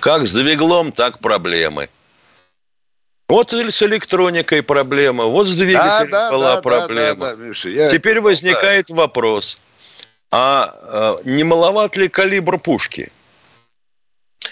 Как 0.00 0.26
с 0.26 0.34
двиглом, 0.34 0.92
так 0.92 1.20
проблемы– 1.20 1.88
вот 3.28 3.52
с 3.52 3.82
электроникой 3.82 4.62
проблема, 4.62 5.24
вот 5.24 5.48
с 5.48 5.54
двигателем 5.54 6.10
да, 6.10 6.30
да, 6.30 6.30
была 6.30 6.56
да, 6.56 6.62
проблема. 6.62 7.26
Да, 7.26 7.30
да, 7.32 7.36
да, 7.36 7.44
Миша, 7.44 7.68
я... 7.68 7.90
Теперь 7.90 8.20
возникает 8.20 8.86
да. 8.88 8.94
вопрос, 8.94 9.58
а, 10.30 10.74
а 10.82 11.16
не 11.24 11.44
маловат 11.44 11.96
ли 11.96 12.08
калибр 12.08 12.58
пушки? 12.58 13.12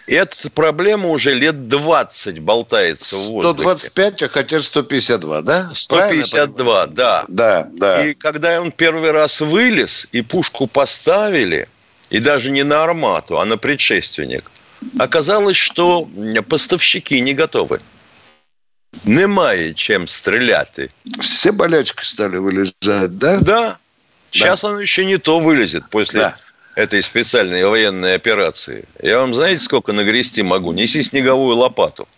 Эта 0.07 0.51
проблема 0.51 1.09
уже 1.09 1.35
лет 1.35 1.69
20 1.69 2.39
болтается 2.39 3.17
в 3.17 3.27
воздухе. 3.31 3.65
125, 3.65 4.23
а 4.23 4.29
хотя 4.29 4.61
152, 4.61 5.43
да? 5.43 5.71
152, 5.75 6.87
да. 6.87 7.25
Да, 7.27 7.69
да. 7.73 8.07
И 8.07 8.15
когда 8.15 8.61
он 8.61 8.71
первый 8.71 9.11
раз 9.11 9.41
вылез, 9.41 10.07
и 10.13 10.23
пушку 10.23 10.69
поставили, 10.69 11.69
и 12.11 12.21
даже 12.21 12.51
не 12.51 12.63
на 12.63 12.85
армату, 12.85 13.41
а 13.41 13.45
на 13.45 13.57
предшественник, 13.57 14.51
оказалось, 14.99 15.57
что 15.57 16.09
поставщики 16.49 17.21
не 17.21 17.35
готовы. 17.35 17.81
Немає 19.05 19.75
чим 19.75 20.09
стріляти. 20.09 20.91
Все 21.19 21.53
болячки 21.53 22.05
стали 22.05 22.39
вылезать, 22.39 23.19
да? 23.19 23.39
Да. 23.39 23.79
Сейчас 24.31 24.63
да. 24.63 24.69
он 24.69 24.81
еще 24.81 25.05
не 25.05 25.19
то 25.19 25.39
вылезет 25.39 25.85
после 25.91 26.21
да. 26.21 26.35
этой 26.75 27.03
специальной 27.03 27.65
военной 27.65 28.15
операции. 28.15 28.85
Я 29.03 29.19
вам 29.19 29.35
знаете, 29.35 29.61
сколько 29.61 29.93
нагрести 29.93 30.43
могу? 30.43 30.73
Неси 30.73 31.03
снеговую 31.03 31.57
лопату. 31.57 32.09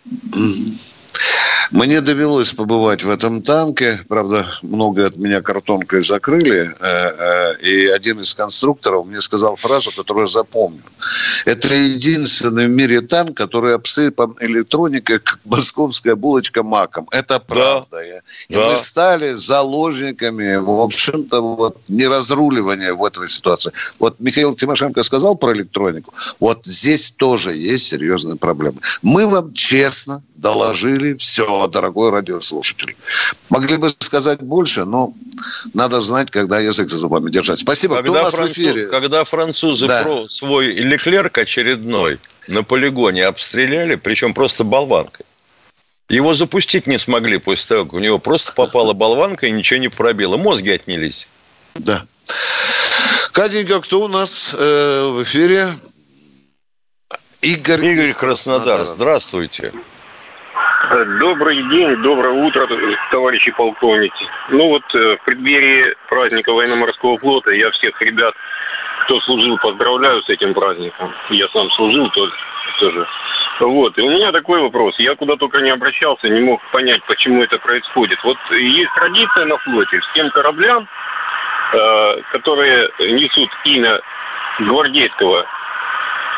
Мне 1.71 2.01
довелось 2.01 2.53
побывать 2.53 3.03
в 3.03 3.09
этом 3.09 3.43
танке. 3.43 3.99
Правда, 4.07 4.47
много 4.63 5.05
от 5.05 5.17
меня 5.17 5.41
картонкой 5.41 6.03
закрыли. 6.03 6.73
Э, 6.79 7.55
э, 7.59 7.61
и 7.61 7.87
один 7.87 8.19
из 8.19 8.33
конструкторов 8.33 9.05
мне 9.05 9.21
сказал 9.21 9.55
фразу, 9.55 9.91
которую 9.95 10.23
я 10.23 10.27
запомнил. 10.27 10.81
Это 11.45 11.75
единственный 11.75 12.65
в 12.65 12.69
мире 12.71 13.01
танк, 13.01 13.37
который 13.37 13.75
обсыпан 13.75 14.35
электроникой, 14.39 15.19
как 15.19 15.39
московская 15.45 16.15
булочка 16.15 16.63
маком. 16.63 17.07
Это 17.11 17.39
правда. 17.39 17.97
Да. 17.97 18.03
И 18.47 18.55
да. 18.55 18.71
мы 18.71 18.77
стали 18.77 19.33
заложниками, 19.33 20.55
в 20.55 20.81
общем-то, 20.81 21.41
вот, 21.41 21.77
неразруливания 21.87 22.95
в 22.95 23.05
этой 23.05 23.27
ситуации. 23.27 23.71
Вот 23.99 24.19
Михаил 24.19 24.55
Тимошенко 24.55 25.03
сказал 25.03 25.35
про 25.35 25.53
электронику. 25.53 26.13
Вот 26.39 26.65
здесь 26.65 27.11
тоже 27.11 27.55
есть 27.55 27.85
серьезные 27.85 28.37
проблемы. 28.37 28.79
Мы 29.03 29.27
вам 29.27 29.53
честно 29.53 30.23
доложили 30.35 31.13
все 31.15 31.58
дорогой 31.67 32.11
радиослушатель. 32.11 32.95
Могли 33.49 33.77
бы 33.77 33.89
сказать 33.89 34.41
больше, 34.41 34.85
но 34.85 35.13
надо 35.73 36.01
знать, 36.01 36.31
когда 36.31 36.59
язык 36.59 36.89
за 36.89 36.97
зубами 36.97 37.29
держать. 37.29 37.59
Спасибо. 37.59 37.97
Когда, 37.97 38.11
Кто 38.11 38.21
у 38.21 38.23
нас 38.23 38.33
француз, 38.33 38.57
в 38.57 38.59
эфире? 38.61 38.87
когда 38.87 39.23
французы 39.23 39.87
да. 39.87 40.03
про 40.03 40.27
свой 40.27 40.67
Леклерк 40.67 41.37
очередной 41.37 42.19
на 42.47 42.63
полигоне 42.63 43.25
обстреляли, 43.25 43.95
причем 43.95 44.33
просто 44.33 44.63
болванкой. 44.63 45.25
Его 46.09 46.33
запустить 46.33 46.87
не 46.87 46.97
смогли 46.97 47.37
после 47.37 47.67
того, 47.67 47.85
как 47.85 47.93
у 47.93 47.99
него 47.99 48.17
просто 48.17 48.53
попала 48.53 48.93
болванка 48.93 49.45
и 49.45 49.51
ничего 49.51 49.79
не 49.79 49.89
пробило. 49.89 50.37
Мозги 50.37 50.71
отнялись. 50.71 51.27
Да. 51.75 52.05
Катенька, 53.31 53.79
кто 53.79 54.01
у 54.01 54.07
нас 54.07 54.55
э, 54.57 55.11
в 55.13 55.21
эфире? 55.23 55.69
Игорь, 57.41 57.85
Игорь 57.85 58.13
Краснодар. 58.13 58.85
Здравствуйте. 58.85 59.71
Добрый 60.89 61.61
день, 61.69 62.01
доброе 62.01 62.33
утро, 62.33 62.67
товарищи 63.11 63.51
полковники. 63.51 64.25
Ну 64.49 64.69
вот 64.69 64.81
э, 64.95 65.17
в 65.17 65.23
преддверии 65.23 65.93
праздника 66.07 66.51
военно-морского 66.51 67.15
флота 67.19 67.51
я 67.51 67.69
всех 67.69 68.01
ребят, 68.01 68.33
кто 69.03 69.19
служил, 69.21 69.59
поздравляю 69.59 70.23
с 70.23 70.29
этим 70.29 70.55
праздником. 70.55 71.13
Я 71.29 71.47
сам 71.49 71.69
служил 71.71 72.09
тоже. 72.09 72.33
тоже. 72.79 73.07
Вот, 73.59 73.95
и 73.99 74.01
у 74.01 74.09
меня 74.09 74.31
такой 74.31 74.61
вопрос. 74.61 74.95
Я 74.97 75.13
куда 75.13 75.35
только 75.35 75.61
не 75.61 75.69
обращался, 75.69 76.27
не 76.27 76.41
мог 76.41 76.59
понять, 76.71 77.03
почему 77.03 77.43
это 77.43 77.59
происходит. 77.59 78.17
Вот 78.23 78.37
есть 78.49 78.91
традиция 78.95 79.45
на 79.45 79.57
флоте, 79.59 79.99
всем 79.99 80.31
кораблям, 80.31 80.87
э, 81.73 82.21
которые 82.31 82.89
несут 82.99 83.49
имя 83.65 84.01
гвардейского, 84.57 85.45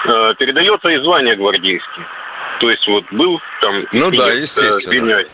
э, 0.07 0.33
передается 0.37 0.89
и 0.89 0.97
звание 0.97 1.37
гвардейский. 1.37 2.03
То 2.61 2.69
есть 2.69 2.87
вот 2.87 3.03
был 3.11 3.41
там... 3.61 3.85
Ну 3.91 4.11
да, 4.11 4.31
естественно. 4.33 5.13
Э, 5.13 5.25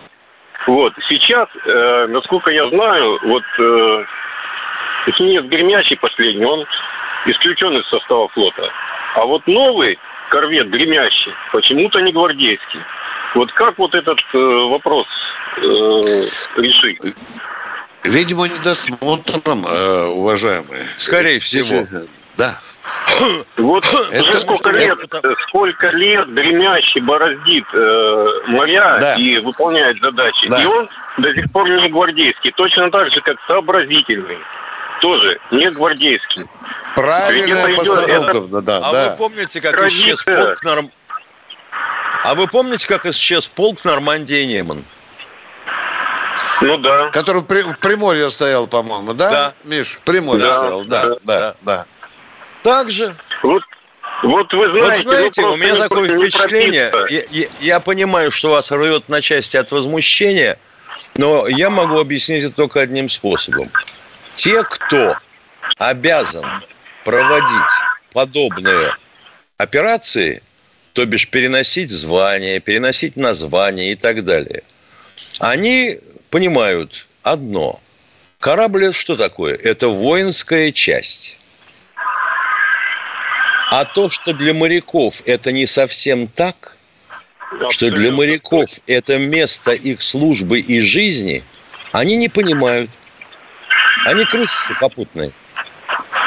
вот, 0.65 0.93
сейчас, 1.09 1.49
э, 1.65 2.07
насколько 2.07 2.51
я 2.51 2.69
знаю, 2.69 3.19
вот 3.23 3.43
э, 3.59 4.05
Синец 5.17 5.43
Гремящий 5.43 5.97
последний, 5.97 6.45
он 6.45 6.65
исключен 7.25 7.77
из 7.77 7.85
состава 7.89 8.29
флота. 8.29 8.71
А 9.15 9.25
вот 9.25 9.45
новый 9.45 9.99
корвет 10.29 10.69
гремящий, 10.69 11.33
почему-то 11.51 11.99
не 11.99 12.13
гвардейский. 12.13 12.79
Вот 13.35 13.51
как 13.51 13.77
вот 13.77 13.93
этот 13.93 14.19
э, 14.33 14.37
вопрос 14.37 15.07
э, 15.57 15.61
решить? 16.61 17.01
Видимо, 18.03 18.47
недосмотром, 18.47 19.65
э, 19.65 20.05
уважаемые. 20.05 20.83
Скорее 20.83 21.39
всего. 21.39 21.85
Да. 22.37 22.55
Вот 23.57 23.83
это, 24.11 24.39
сколько 24.39 24.69
лет, 24.71 24.97
это... 24.99 25.35
сколько 25.47 25.89
лет 25.89 26.33
дремящий 26.33 27.01
бороздит 27.01 27.65
э, 27.73 28.25
моря 28.47 28.97
да. 28.99 29.15
и 29.15 29.37
выполняет 29.39 29.99
задачи. 29.99 30.49
Да. 30.49 30.61
И 30.61 30.65
он 30.65 30.87
до 31.17 31.33
сих 31.33 31.51
пор 31.51 31.69
не 31.69 31.89
гвардейский. 31.89 32.51
Точно 32.55 32.91
так 32.91 33.11
же, 33.11 33.21
как 33.21 33.37
сообразительный 33.47 34.37
тоже 35.01 35.39
не 35.51 35.69
гвардейский. 35.71 36.45
Правильная 36.95 37.75
постановка, 37.75 38.37
это... 38.37 38.61
да, 38.61 38.77
А 38.77 38.91
да. 38.91 39.09
вы 39.09 39.17
помните, 39.17 39.61
как 39.61 39.73
Традиция. 39.73 40.15
исчез 40.15 40.23
полк 40.23 40.63
Норм... 40.63 40.91
А 42.23 42.35
вы 42.35 42.47
помните, 42.47 42.87
как 42.87 43.05
исчез 43.05 43.47
полк 43.47 43.83
Нормандия 43.85 44.45
Неман? 44.45 44.83
Ну 46.61 46.77
да. 46.77 47.09
Который 47.11 47.41
в 47.41 47.77
Приморье 47.79 48.29
стоял, 48.29 48.67
по-моему, 48.67 49.13
да? 49.13 49.29
Да. 49.29 49.53
Миш, 49.63 49.87
в 49.87 50.03
Приморье 50.03 50.47
да, 50.47 50.53
стоял, 50.53 50.83
да, 50.85 51.05
да, 51.05 51.17
да, 51.23 51.55
да. 51.61 51.85
Так 52.67 52.89
же. 52.89 53.15
Вот 53.43 53.63
вот 54.23 54.51
вы 54.51 54.79
знаете, 54.79 55.03
вот 55.03 55.13
знаете 55.13 55.41
у 55.43 55.55
меня 55.55 55.77
такое 55.77 56.17
впечатление, 56.17 56.91
я, 57.09 57.21
я, 57.29 57.47
я 57.61 57.79
понимаю, 57.79 58.29
что 58.29 58.49
вас 58.49 58.71
рвет 58.71 59.07
на 59.07 59.21
части 59.21 59.55
от 59.55 59.71
возмущения, 59.71 60.57
но 61.15 61.47
я 61.47 61.69
могу 61.69 61.97
объяснить 61.97 62.43
это 62.43 62.53
только 62.53 62.81
одним 62.81 63.07
способом. 63.07 63.71
Те, 64.35 64.63
кто 64.63 65.15
обязан 65.77 66.45
проводить 67.05 67.71
подобные 68.11 68.97
операции, 69.57 70.43
то 70.91 71.05
бишь 71.05 71.29
переносить 71.29 71.89
звание, 71.89 72.59
переносить 72.59 73.15
название 73.15 73.93
и 73.93 73.95
так 73.95 74.25
далее, 74.25 74.63
они 75.39 75.99
понимают 76.31 77.07
одно. 77.23 77.79
Корабль– 78.39 78.93
что 78.93 79.15
такое? 79.15 79.55
Это 79.55 79.87
воинская 79.87 80.73
часть. 80.73 81.36
А 83.71 83.85
то, 83.85 84.09
что 84.09 84.33
для 84.33 84.53
моряков 84.53 85.21
это 85.25 85.51
не 85.51 85.65
совсем 85.65 86.27
так, 86.27 86.77
что 87.69 87.91
для 87.91 88.11
моряков 88.11 88.69
это 88.87 89.17
место 89.17 89.71
их 89.71 90.01
службы 90.01 90.59
и 90.59 90.79
жизни, 90.81 91.43
они 91.91 92.15
не 92.15 92.29
понимают. 92.29 92.89
Они 94.05 94.23
крысы 94.25 94.67
сухопутные. 94.67 95.31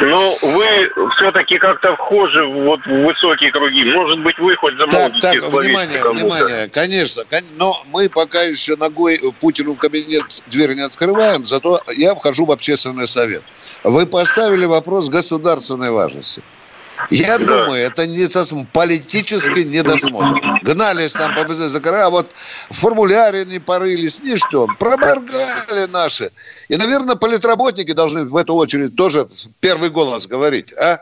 Ну, 0.02 0.36
вы 0.40 0.90
все-таки 1.16 1.58
как-то 1.58 1.94
вхожи 1.94 2.44
вот 2.44 2.80
в 2.86 3.04
высокие 3.04 3.52
круги. 3.52 3.84
Может 3.84 4.20
быть, 4.20 4.38
вы 4.38 4.56
хоть 4.56 4.74
замолвите 4.76 5.20
Так, 5.20 5.40
так, 5.40 5.52
внимание, 5.52 6.02
внимание, 6.02 6.68
конечно. 6.68 7.22
Но 7.56 7.74
мы 7.92 8.08
пока 8.08 8.42
еще 8.42 8.76
ногой 8.76 9.20
Путину 9.40 9.74
в 9.74 9.76
кабинет 9.76 10.24
дверь 10.46 10.74
не 10.74 10.82
открываем, 10.82 11.44
зато 11.44 11.80
я 11.94 12.14
вхожу 12.14 12.46
в 12.46 12.52
общественный 12.52 13.06
совет. 13.06 13.42
Вы 13.84 14.06
поставили 14.06 14.64
вопрос 14.64 15.10
государственной 15.10 15.90
важности. 15.90 16.42
Я 17.10 17.38
да. 17.38 17.44
думаю, 17.44 17.86
это 17.86 18.06
не 18.06 18.26
совсем 18.26 18.66
политический 18.66 19.64
недосмотр. 19.64 20.40
Гнались 20.62 21.12
там 21.12 21.34
по 21.34 21.52
закора, 21.52 22.06
а 22.06 22.10
вот 22.10 22.30
в 22.70 22.74
формуляре 22.74 23.44
не 23.44 23.58
порылись, 23.58 24.22
ни 24.22 24.36
что. 24.36 24.66
Проморгали 24.78 25.86
наши. 25.86 26.30
И, 26.68 26.76
наверное, 26.76 27.16
политработники 27.16 27.92
должны 27.92 28.24
в 28.24 28.36
эту 28.36 28.54
очередь 28.54 28.94
тоже 28.96 29.26
первый 29.60 29.90
голос 29.90 30.26
говорить, 30.26 30.72
а? 30.74 31.00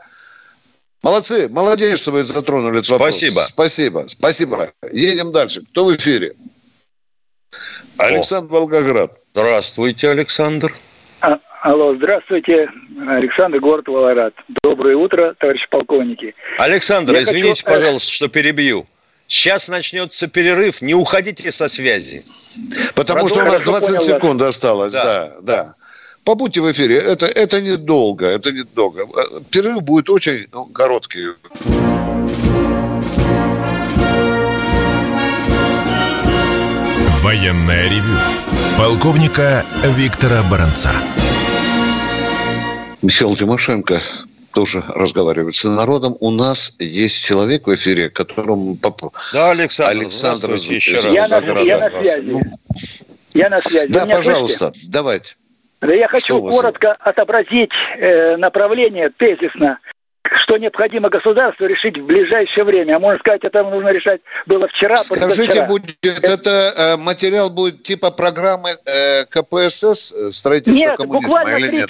Молодцы, 1.03 1.49
молодец, 1.49 2.01
что 2.01 2.11
вы 2.11 2.25
затронули 2.25 2.79
этот 2.79 2.91
вопрос. 2.91 3.17
Спасибо. 3.17 3.41
Спасибо, 3.41 4.05
спасибо. 4.09 4.71
Едем 4.93 5.31
дальше. 5.31 5.63
Кто 5.71 5.85
в 5.85 5.95
эфире? 5.95 6.35
Александр 7.99 8.55
О. 8.55 8.59
Волгоград. 8.59 9.13
Здравствуйте, 9.33 10.11
Александр. 10.11 10.75
Алло, 11.69 11.95
здравствуйте, 11.97 12.67
Александр, 13.07 13.61
город 13.61 13.89
Волгоград. 13.89 14.33
Доброе 14.65 14.97
утро, 14.97 15.35
товарищи 15.39 15.67
полковники. 15.69 16.35
Александр, 16.57 17.13
Я 17.13 17.25
извините, 17.25 17.63
хочу... 17.63 17.77
пожалуйста, 17.79 18.11
что 18.11 18.29
перебью. 18.29 18.87
Сейчас 19.27 19.69
начнется 19.69 20.29
перерыв, 20.29 20.81
не 20.81 20.95
уходите 20.95 21.53
со 21.53 21.69
связи. 21.69 22.21
Потому 22.95 23.27
Продолжим. 23.27 23.59
что 23.59 23.71
у 23.71 23.75
нас 23.75 23.89
20 23.91 24.03
секунд 24.03 24.41
вас. 24.41 24.55
осталось, 24.55 24.95
да, 24.95 25.05
да. 25.05 25.35
да. 25.43 25.75
Побудьте 26.25 26.63
в 26.63 26.71
эфире, 26.71 26.97
это, 26.97 27.27
это 27.27 27.61
недолго, 27.61 28.25
это 28.25 28.51
недолго. 28.51 29.07
Перерыв 29.53 29.83
будет 29.83 30.09
очень 30.09 30.47
ну, 30.51 30.65
короткий. 30.65 31.35
Военная 37.21 37.91
ревю. 37.91 38.17
Полковника 38.79 39.67
Виктора 39.85 40.43
Баранца. 40.51 40.93
Михаил 43.03 43.35
Тимошенко 43.37 44.03
тоже 44.55 44.83
разговаривает 44.89 45.55
с 45.55 45.65
народом. 45.65 46.17
У 46.21 46.31
нас 46.31 46.75
есть 46.79 47.25
человек 47.25 47.67
в 47.67 47.75
эфире, 47.75 48.11
которому... 48.11 48.77
Да, 49.33 49.51
Александр, 49.51 50.01
Александр 50.01 50.55
еще 50.55 50.97
раз. 50.97 51.07
Я, 51.07 51.29
на, 51.29 51.37
я 51.61 51.79
на 51.79 51.91
связи. 51.91 52.41
Я 53.35 53.51
на 53.51 53.61
связи. 53.61 53.93
Да, 53.93 54.07
пожалуйста, 54.07 54.71
слышите? 54.73 54.91
давайте. 54.91 55.37
Да 55.81 55.95
я 55.95 56.09
хочу 56.09 56.41
коротко 56.41 56.97
отобразить 56.99 57.71
э, 57.99 58.37
направление 58.37 59.11
тезисно, 59.17 59.79
что 60.43 60.57
необходимо 60.57 61.09
государству 61.09 61.67
решить 61.67 61.99
в 61.99 62.05
ближайшее 62.05 62.65
время. 62.65 62.97
А 62.97 62.99
можно 62.99 63.19
сказать, 63.19 63.45
это 63.45 63.63
нужно 63.63 63.89
решать 63.89 64.21
было 64.47 64.69
вчера, 64.69 64.97
Скажите, 64.97 65.67
будет, 65.67 65.97
это, 66.03 66.73
э, 66.77 66.97
материал 66.97 67.51
будет 67.51 67.83
типа 67.83 68.11
программы 68.11 68.71
э, 68.87 69.25
КПСС 69.27 70.13
э, 70.13 70.31
строительства 70.31 70.89
нет, 70.91 70.97
коммунизма 70.97 71.29
буквально 71.29 71.51
30, 71.53 71.69
или 71.69 71.77
нет? 71.77 71.89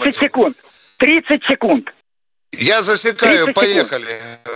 30 0.00 0.14
секунд. 0.14 0.56
30 0.98 1.44
секунд. 1.44 1.88
Я 2.52 2.80
засекаю, 2.80 3.54
поехали. 3.54 4.06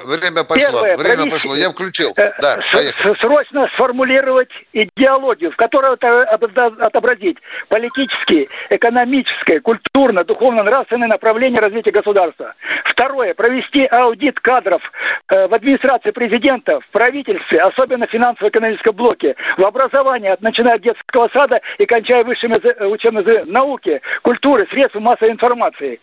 Время 0.05 0.43
пошло. 0.45 0.83
Первое, 0.83 0.97
Время 0.97 1.17
провести, 1.17 1.31
пошло. 1.31 1.55
Я 1.55 1.71
включил. 1.71 2.13
Э, 2.17 2.33
да, 2.41 2.59
поехали. 2.73 3.15
Срочно 3.21 3.69
сформулировать 3.75 4.51
идеологию, 4.73 5.53
в 5.53 5.57
которой 5.57 5.95
отобразить 5.95 7.39
политические, 7.69 8.49
экономическое, 8.71 9.61
культурно, 9.61 10.25
духовно-нравственное 10.25 11.09
направление 11.09 11.61
развития 11.61 11.93
государства. 11.93 12.55
Второе. 12.85 13.33
Провести 13.35 13.87
аудит 13.87 14.41
кадров 14.41 14.83
э, 15.29 15.47
в 15.47 15.55
администрации 15.55 16.11
президента, 16.11 16.81
в 16.81 16.89
правительстве, 16.89 17.63
особенно 17.63 18.09
в 18.09 18.11
финансово-экономическом 18.11 18.97
блоке, 18.97 19.37
в 19.57 19.65
образовании, 19.65 20.37
начиная 20.41 20.75
от 20.75 20.83
детского 20.83 21.29
сада 21.33 21.61
и 21.79 21.87
кончая 21.87 22.25
высшими 22.25 22.57
учебными 22.87 23.45
науки, 23.51 24.03
культуры, 24.23 24.67
средств 24.71 24.99
массовой 24.99 25.33
информации. 25.33 26.01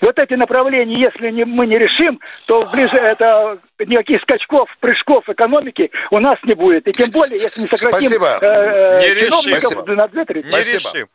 Вот 0.00 0.18
эти 0.18 0.34
направления, 0.34 1.00
если 1.00 1.30
не, 1.30 1.44
мы 1.44 1.66
не 1.66 1.78
решим, 1.78 2.20
то 2.46 2.64
ближе 2.72 2.96
это 2.96 3.58
никаких 3.78 4.22
скачков, 4.22 4.68
прыжков 4.80 5.28
экономики 5.28 5.90
у 6.10 6.18
нас 6.18 6.38
не 6.44 6.54
будет. 6.54 6.86
И 6.88 6.92
тем 6.92 7.10
более, 7.10 7.40
если 7.40 7.60
не 7.60 7.66
сократим 7.66 8.08
Спасибо. 8.08 8.38
Э, 8.40 9.00
э, 9.00 9.14
не 9.14 9.20
чиновников 9.20 9.60
Спасибо. 9.62 9.94
на 9.94 10.08
2 10.08 10.24
Не 10.34 10.42
Спасибо. 10.48 10.90
решим. 10.94 11.08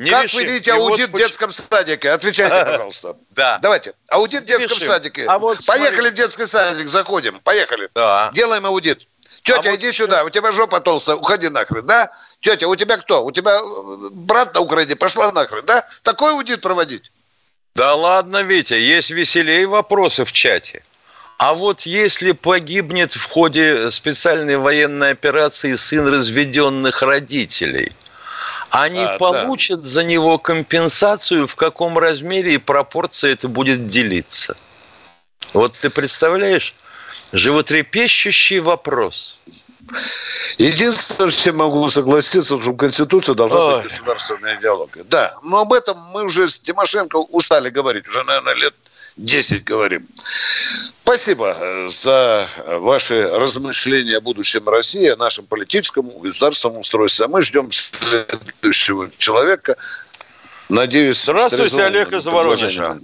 Не 0.00 0.10
как 0.10 0.24
решим. 0.24 0.38
вы 0.38 0.44
видите 0.46 0.72
аудит 0.72 1.10
вот 1.10 1.20
в 1.20 1.24
детском 1.24 1.50
садике? 1.50 2.10
Отвечайте, 2.10 2.64
пожалуйста. 2.70 3.16
Да. 3.30 3.58
Давайте. 3.60 3.94
Аудит 4.10 4.42
в 4.42 4.46
детском 4.46 4.76
решим. 4.76 4.88
садике. 4.88 5.24
А 5.26 5.38
вот 5.38 5.64
Поехали 5.66 5.94
смотри. 5.94 6.10
в 6.10 6.14
детский 6.14 6.46
садик, 6.46 6.88
заходим. 6.88 7.40
Поехали. 7.40 7.88
Да. 7.94 8.30
Делаем 8.34 8.66
аудит. 8.66 9.06
Тетя, 9.42 9.70
а 9.70 9.74
иди 9.76 9.86
вот... 9.86 9.94
сюда, 9.94 10.24
у 10.24 10.30
тебя 10.30 10.52
жопа 10.52 10.80
толстая, 10.80 11.16
уходи 11.16 11.48
нахрен, 11.48 11.84
да? 11.86 12.10
Тетя, 12.40 12.66
у 12.66 12.74
тебя 12.76 12.96
кто? 12.96 13.24
У 13.24 13.30
тебя 13.30 13.58
э, 13.58 14.08
брат 14.10 14.54
на 14.54 14.60
Украине, 14.60 14.96
пошла 14.96 15.32
нахрен, 15.32 15.64
да? 15.66 15.86
Такой 16.02 16.32
аудит 16.32 16.62
проводить? 16.62 17.12
Да 17.74 17.94
ладно, 17.94 18.42
Витя, 18.42 18.74
есть 18.74 19.10
веселее 19.10 19.66
вопросы 19.66 20.24
в 20.24 20.30
чате. 20.30 20.82
А 21.38 21.54
вот 21.54 21.82
если 21.82 22.30
погибнет 22.30 23.12
в 23.12 23.28
ходе 23.28 23.90
специальной 23.90 24.56
военной 24.56 25.10
операции 25.10 25.74
сын 25.74 26.06
разведенных 26.06 27.02
родителей, 27.02 27.90
они 28.70 29.02
а, 29.02 29.18
получат 29.18 29.82
да. 29.82 29.88
за 29.88 30.04
него 30.04 30.38
компенсацию, 30.38 31.48
в 31.48 31.56
каком 31.56 31.98
размере 31.98 32.54
и 32.54 32.58
пропорции 32.58 33.32
это 33.32 33.48
будет 33.48 33.88
делиться? 33.88 34.56
Вот 35.52 35.74
ты 35.76 35.90
представляешь? 35.90 36.76
Животрепещущий 37.32 38.60
вопрос. 38.60 39.36
Единственное, 40.58 41.30
с 41.30 41.34
чем 41.34 41.56
могу 41.56 41.86
согласиться, 41.88 42.60
что 42.60 42.72
Конституция 42.74 43.34
должна 43.34 43.58
Ой. 43.58 43.82
быть 43.82 43.90
государственная 43.90 44.58
идеология. 44.58 45.04
Да, 45.04 45.36
но 45.42 45.60
об 45.60 45.72
этом 45.72 45.98
мы 46.12 46.24
уже 46.24 46.46
с 46.48 46.58
Тимошенко 46.58 47.16
устали 47.16 47.70
говорить. 47.70 48.06
Уже, 48.06 48.22
наверное, 48.24 48.54
лет 48.54 48.74
10 49.16 49.64
говорим. 49.64 50.06
Спасибо 51.02 51.56
э, 51.58 51.88
за 51.88 52.48
ваши 52.66 53.28
размышления 53.28 54.16
о 54.16 54.20
будущем 54.20 54.68
России, 54.68 55.06
о 55.08 55.16
нашем 55.16 55.46
политическом, 55.46 56.08
государственном 56.20 56.78
устройстве. 56.78 57.26
А 57.26 57.28
мы 57.28 57.42
ждем 57.42 57.70
следующего 57.70 59.10
человека. 59.18 59.76
Надеюсь, 60.68 61.22
Здравствуйте, 61.22 61.82
Олег 61.82 62.12
из 62.12 62.24
Воронежа. 62.24 62.96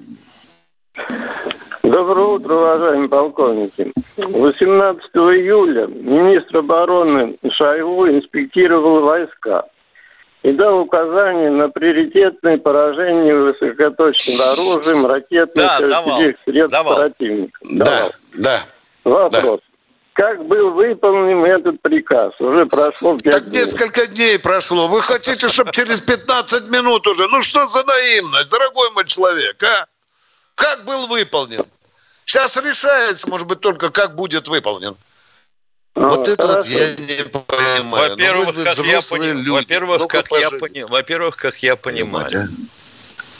Доброе 1.90 2.26
утро, 2.26 2.54
уважаемые 2.54 3.08
полковники. 3.08 3.92
18 4.16 5.10
июля 5.12 5.88
министр 5.88 6.58
обороны 6.58 7.36
Шойгу 7.50 8.06
инспектировал 8.06 9.00
войска 9.00 9.64
и 10.44 10.52
дал 10.52 10.78
указания 10.78 11.50
на 11.50 11.68
приоритетное 11.68 12.58
поражение 12.58 13.34
высокоточным 13.34 14.36
оружием, 14.52 15.04
ракетных 15.04 15.56
да, 15.56 15.78
и 16.20 16.34
средств 16.44 16.78
давал. 16.78 16.96
противника. 16.96 17.58
Давал. 17.72 18.10
Да, 18.34 18.60
да. 19.04 19.10
Вопрос. 19.10 19.60
Да. 19.60 19.66
Как 20.12 20.46
был 20.46 20.70
выполнен 20.70 21.44
этот 21.44 21.82
приказ? 21.82 22.32
Уже 22.40 22.66
прошло 22.66 23.16
5 23.18 23.32
Так 23.32 23.48
дней. 23.48 23.62
несколько 23.62 24.06
дней 24.06 24.38
прошло. 24.38 24.86
Вы 24.86 25.00
хотите, 25.00 25.48
чтобы 25.48 25.72
через 25.72 26.00
15 26.02 26.70
минут 26.70 27.04
уже? 27.08 27.26
Ну 27.26 27.42
что 27.42 27.66
за 27.66 27.84
наивность, 27.84 28.48
дорогой 28.48 28.90
мой 28.92 29.04
человек, 29.06 29.60
а? 29.64 29.86
Как 30.54 30.84
был 30.84 31.08
выполнен? 31.08 31.64
Сейчас 32.30 32.56
решается, 32.58 33.28
может 33.28 33.48
быть, 33.48 33.58
только 33.58 33.90
как 33.90 34.14
будет 34.14 34.46
выполнен. 34.46 34.96
А, 35.96 36.10
вот 36.10 36.28
это 36.28 36.46
вот 36.46 36.64
я 36.64 36.94
не 36.94 37.24
понимаю. 37.24 38.10
Во-первых, 38.10 38.54
ну, 38.54 38.64
как, 38.64 38.78
я 38.78 39.00
пони... 39.00 39.32
во-первых, 39.42 40.06
как, 40.06 40.30
я 40.30 40.50
пони... 40.50 40.82
во-первых, 40.82 41.36
как 41.36 41.60
я 41.64 41.74
понимаю, 41.74 42.28
Понимаете? 42.28 42.54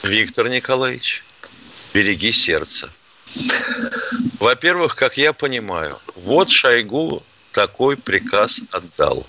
Виктор 0.03 0.49
Николаевич, 0.49 1.23
береги 1.95 2.33
сердце. 2.33 2.91
Во-первых, 4.41 4.97
как 4.97 5.17
я 5.17 5.33
понимаю, 5.33 5.95
вот 6.17 6.51
Шойгу 6.51 7.23
такой 7.53 7.97
приказ 7.97 8.61
отдал. 8.73 9.25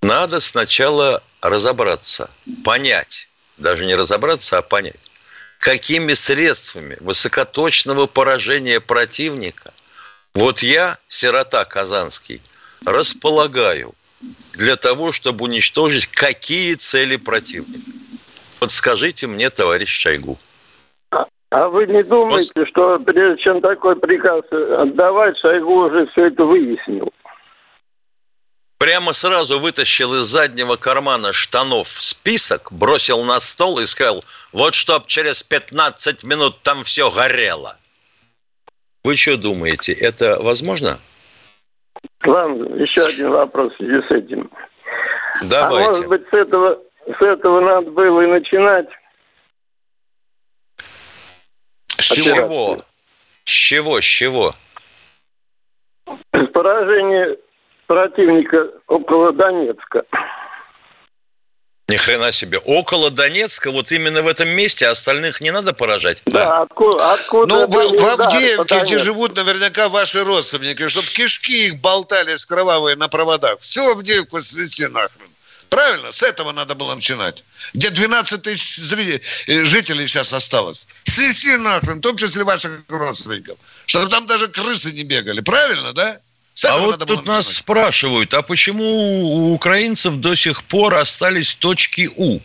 Надо 0.00 0.40
сначала 0.40 1.22
разобраться, 1.42 2.30
понять, 2.64 3.28
даже 3.58 3.84
не 3.84 3.94
разобраться, 3.94 4.56
а 4.56 4.62
понять, 4.62 5.11
какими 5.62 6.12
средствами 6.14 6.96
высокоточного 7.00 8.08
поражения 8.08 8.80
противника 8.80 9.72
вот 10.34 10.58
я, 10.58 10.96
сирота 11.06 11.64
Казанский, 11.64 12.42
располагаю 12.84 13.92
для 14.54 14.74
того, 14.74 15.12
чтобы 15.12 15.44
уничтожить 15.44 16.08
какие 16.08 16.74
цели 16.74 17.14
противника. 17.14 17.90
Подскажите 18.58 19.28
мне, 19.28 19.50
товарищ 19.50 19.88
Шойгу. 19.88 20.36
А 21.50 21.68
вы 21.68 21.86
не 21.86 22.02
думаете, 22.02 22.52
Пос... 22.54 22.68
что 22.68 22.98
прежде 22.98 23.40
чем 23.42 23.60
такой 23.60 23.94
приказ 23.94 24.42
отдавать, 24.50 25.38
Шойгу 25.38 25.74
уже 25.86 26.08
все 26.08 26.26
это 26.26 26.44
выяснил? 26.44 27.12
Прямо 28.82 29.12
сразу 29.12 29.60
вытащил 29.60 30.12
из 30.14 30.22
заднего 30.22 30.74
кармана 30.74 31.32
штанов 31.32 31.86
список, 31.86 32.72
бросил 32.72 33.22
на 33.22 33.38
стол 33.38 33.78
и 33.78 33.86
сказал, 33.86 34.24
вот 34.52 34.74
чтоб 34.74 35.06
через 35.06 35.44
15 35.44 36.24
минут 36.24 36.60
там 36.64 36.82
все 36.82 37.08
горело. 37.08 37.76
Вы 39.04 39.16
что 39.16 39.36
думаете, 39.36 39.92
это 39.92 40.42
возможно? 40.42 40.98
Ладно, 42.24 42.74
еще 42.74 43.02
один 43.02 43.30
вопрос 43.30 43.72
в 43.74 43.76
связи 43.76 44.04
с 44.04 44.10
этим. 44.10 44.50
Давайте. 45.48 45.86
А 45.86 45.88
может 45.88 46.08
быть, 46.08 46.22
с 46.28 46.32
этого, 46.32 46.80
с 47.06 47.22
этого 47.22 47.60
надо 47.60 47.88
было 47.92 48.22
и 48.22 48.26
начинать? 48.26 48.88
С 51.86 52.14
чего? 52.16 52.82
С 53.44 53.48
чего? 53.48 54.00
С 54.00 54.04
чего? 54.04 54.54
С 56.32 56.46
поражения 56.52 57.36
противника 57.92 58.68
около 58.86 59.32
Донецка. 59.32 60.02
Ни 61.88 61.96
хрена 61.96 62.32
себе. 62.32 62.58
Около 62.64 63.10
Донецка, 63.10 63.70
вот 63.70 63.92
именно 63.92 64.22
в 64.22 64.28
этом 64.28 64.48
месте, 64.48 64.86
остальных 64.86 65.42
не 65.42 65.50
надо 65.50 65.74
поражать? 65.74 66.22
Да, 66.24 66.32
да. 66.32 66.62
откуда, 66.62 67.12
откуда 67.12 67.54
Ну, 67.54 67.66
в, 67.66 67.70
в 67.70 68.20
Авдеевке, 68.20 68.80
где 68.84 68.98
живут 68.98 69.36
наверняка 69.36 69.90
ваши 69.90 70.24
родственники, 70.24 70.88
чтобы 70.88 71.06
кишки 71.06 71.66
их 71.66 71.80
болтались 71.82 72.46
кровавые 72.46 72.96
на 72.96 73.08
проводах. 73.08 73.60
Все 73.60 73.92
Авдеевку 73.92 74.40
свести 74.40 74.86
нахрен. 74.86 75.26
Правильно? 75.68 76.12
С 76.12 76.22
этого 76.22 76.52
надо 76.52 76.74
было 76.74 76.94
начинать. 76.94 77.44
Где 77.74 77.90
12 77.90 78.42
тысяч 78.42 78.78
э, 79.46 79.64
жителей 79.64 80.06
сейчас 80.06 80.32
осталось. 80.32 80.88
Свести 81.04 81.58
нахрен, 81.58 81.98
в 81.98 82.00
том 82.00 82.16
числе 82.16 82.44
ваших 82.44 82.72
родственников. 82.88 83.58
Чтобы 83.84 84.08
там 84.08 84.26
даже 84.26 84.48
крысы 84.48 84.92
не 84.92 85.02
бегали. 85.02 85.42
Правильно, 85.42 85.92
да? 85.92 86.18
А 86.64 86.78
вот 86.78 87.06
тут 87.06 87.26
нас 87.26 87.56
спрашивают, 87.56 88.34
а 88.34 88.42
почему 88.42 88.84
у 88.84 89.54
украинцев 89.54 90.16
до 90.16 90.34
сих 90.36 90.64
пор 90.64 90.94
остались 90.94 91.54
точки 91.54 92.10
У? 92.16 92.40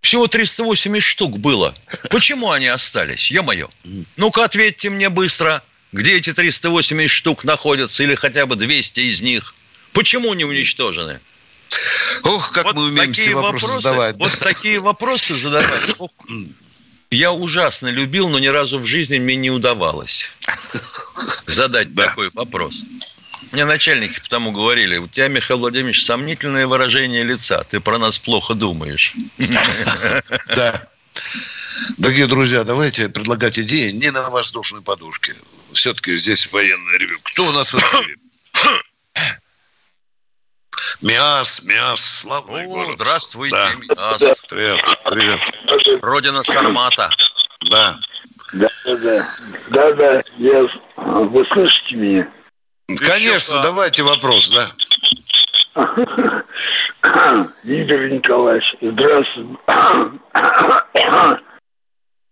Всего 0.00 0.28
380 0.28 1.02
штук 1.02 1.38
было. 1.38 1.74
Почему 2.10 2.52
они 2.52 2.68
остались? 2.68 3.30
Ё-моё. 3.30 3.68
Ну-ка 4.16 4.44
ответьте 4.44 4.88
мне 4.88 5.08
быстро, 5.08 5.62
где 5.92 6.16
эти 6.16 6.32
380 6.32 7.10
штук 7.10 7.42
находятся, 7.42 8.04
или 8.04 8.14
хотя 8.14 8.46
бы 8.46 8.54
200 8.54 9.00
из 9.00 9.20
них. 9.20 9.54
Почему 9.92 10.32
не 10.34 10.44
уничтожены? 10.44 11.18
Ох, 12.22 12.52
как 12.52 12.66
вот 12.66 12.76
мы 12.76 12.84
умеем 12.84 13.08
такие 13.08 13.34
вопросы, 13.34 13.66
вопросы 13.66 13.82
задавать. 13.82 14.16
Вот 14.16 14.38
такие 14.38 14.78
вопросы 14.78 15.34
задавать. 15.34 15.96
Я 17.10 17.32
ужасно 17.32 17.88
любил, 17.88 18.28
но 18.28 18.38
ни 18.38 18.46
разу 18.46 18.78
в 18.78 18.86
жизни 18.86 19.18
мне 19.18 19.36
не 19.36 19.50
удавалось 19.50 20.30
задать 21.46 21.94
да. 21.94 22.06
такой 22.06 22.28
вопрос. 22.34 22.84
Мне 23.52 23.64
начальники 23.64 24.20
потому 24.20 24.52
говорили, 24.52 24.98
у 24.98 25.08
тебя, 25.08 25.28
Михаил 25.28 25.60
Владимирович, 25.60 26.04
сомнительное 26.04 26.66
выражение 26.66 27.22
лица. 27.22 27.64
Ты 27.64 27.80
про 27.80 27.98
нас 27.98 28.18
плохо 28.18 28.54
думаешь. 28.54 29.14
Да. 30.54 30.88
Дорогие 31.98 32.26
друзья, 32.26 32.64
давайте 32.64 33.08
предлагать 33.08 33.58
идеи 33.58 33.90
не 33.90 34.10
на 34.10 34.30
воздушной 34.30 34.80
подушке. 34.80 35.34
Все-таки 35.72 36.16
здесь 36.16 36.50
военное 36.50 36.98
ревю. 36.98 37.18
Кто 37.22 37.46
у 37.46 37.52
нас 37.52 37.72
в 37.72 37.78
эфире? 37.78 38.16
Миас, 41.02 41.62
Миас, 41.64 42.00
славный 42.00 42.64
О, 42.64 42.68
город. 42.68 42.90
Здравствуйте, 42.94 43.54
да. 43.54 43.72
Миас. 43.74 44.40
Привет, 44.48 44.80
привет. 45.04 45.40
Родина 46.02 46.42
Сармата. 46.42 47.10
Да. 47.70 47.98
Да, 48.52 48.68
да, 48.84 49.28
да, 49.70 49.92
да, 49.92 50.22
я, 50.38 50.62
вы 50.96 51.44
слышите 51.52 51.96
меня? 51.96 52.28
Конечно, 52.86 53.62
давайте 53.62 54.02
вопрос, 54.02 54.50
да. 54.50 54.68
Игорь 57.64 58.12
Николаевич, 58.12 58.76
здравствуйте. 58.80 59.58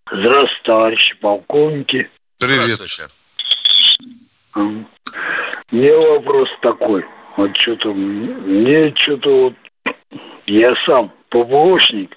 Здравствуйте, 0.06 0.62
товарищи 0.64 1.14
полковники. 1.20 2.10
Привет. 2.38 2.78
Мне 5.70 5.96
вопрос 5.96 6.48
такой. 6.60 7.04
Вот 7.36 7.56
что-то 7.56 7.92
мне 7.92 8.94
что-то 8.96 9.30
вот 9.30 9.54
я 10.46 10.74
сам 10.86 11.12
ПВОшник, 11.30 12.16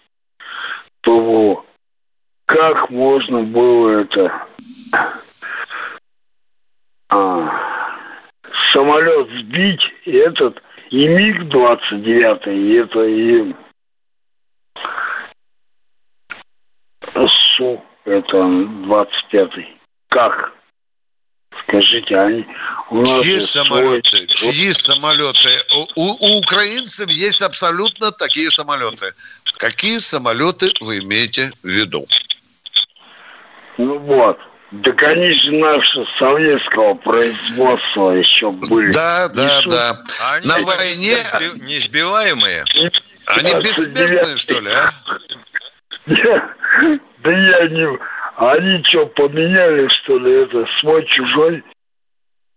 ПВО, 1.02 1.66
как 2.48 2.90
можно 2.90 3.44
было 3.44 4.02
это 4.02 4.48
а, 7.10 7.50
самолет 8.74 9.28
сбить, 9.40 9.82
и 10.06 10.12
этот 10.14 10.62
и 10.90 11.08
МиГ-29, 11.08 12.54
и 12.54 12.74
это 12.74 13.04
и 13.04 13.54
Су, 17.58 17.84
это 18.06 18.38
25-й. 18.38 19.78
Как? 20.10 20.54
Скажите, 21.64 22.16
они... 22.16 22.46
У 22.92 22.98
нас 22.98 23.24
чьи 23.24 23.40
самолеты? 23.40 24.28
Свой... 24.30 24.54
Чьи 24.54 24.74
самолеты? 24.74 25.50
У, 25.96 26.04
у 26.04 26.38
украинцев 26.40 27.10
есть 27.10 27.42
абсолютно 27.42 28.12
такие 28.12 28.50
самолеты. 28.52 29.12
Какие 29.58 29.98
самолеты 29.98 30.72
вы 30.80 31.00
имеете 31.00 31.52
в 31.64 31.68
виду? 31.68 32.06
Ну 33.78 34.00
вот. 34.00 34.38
Да, 34.72 34.92
конечно, 34.92 35.52
наши 35.54 36.06
советского 36.20 36.96
производства 36.96 38.12
еще 38.12 38.52
были. 38.52 38.92
Да, 38.92 39.30
да, 39.30 39.60
Еще... 39.60 39.70
да. 39.70 40.04
Они 40.34 40.48
На 40.48 40.60
войне... 40.60 41.16
Не 41.62 41.80
сбиваемые? 41.80 42.66
Они 43.28 43.54
бессмертные, 43.62 44.38
что 44.38 44.60
ли, 44.60 44.70
а? 44.70 44.92
Да 47.24 47.32
я 47.32 47.68
не... 47.70 47.98
Они 48.38 48.84
что, 48.84 49.08
поменяли, 49.08 49.88
что 49.88 50.20
ли, 50.20 50.44
это 50.44 50.66
свой-чужой? 50.80 51.64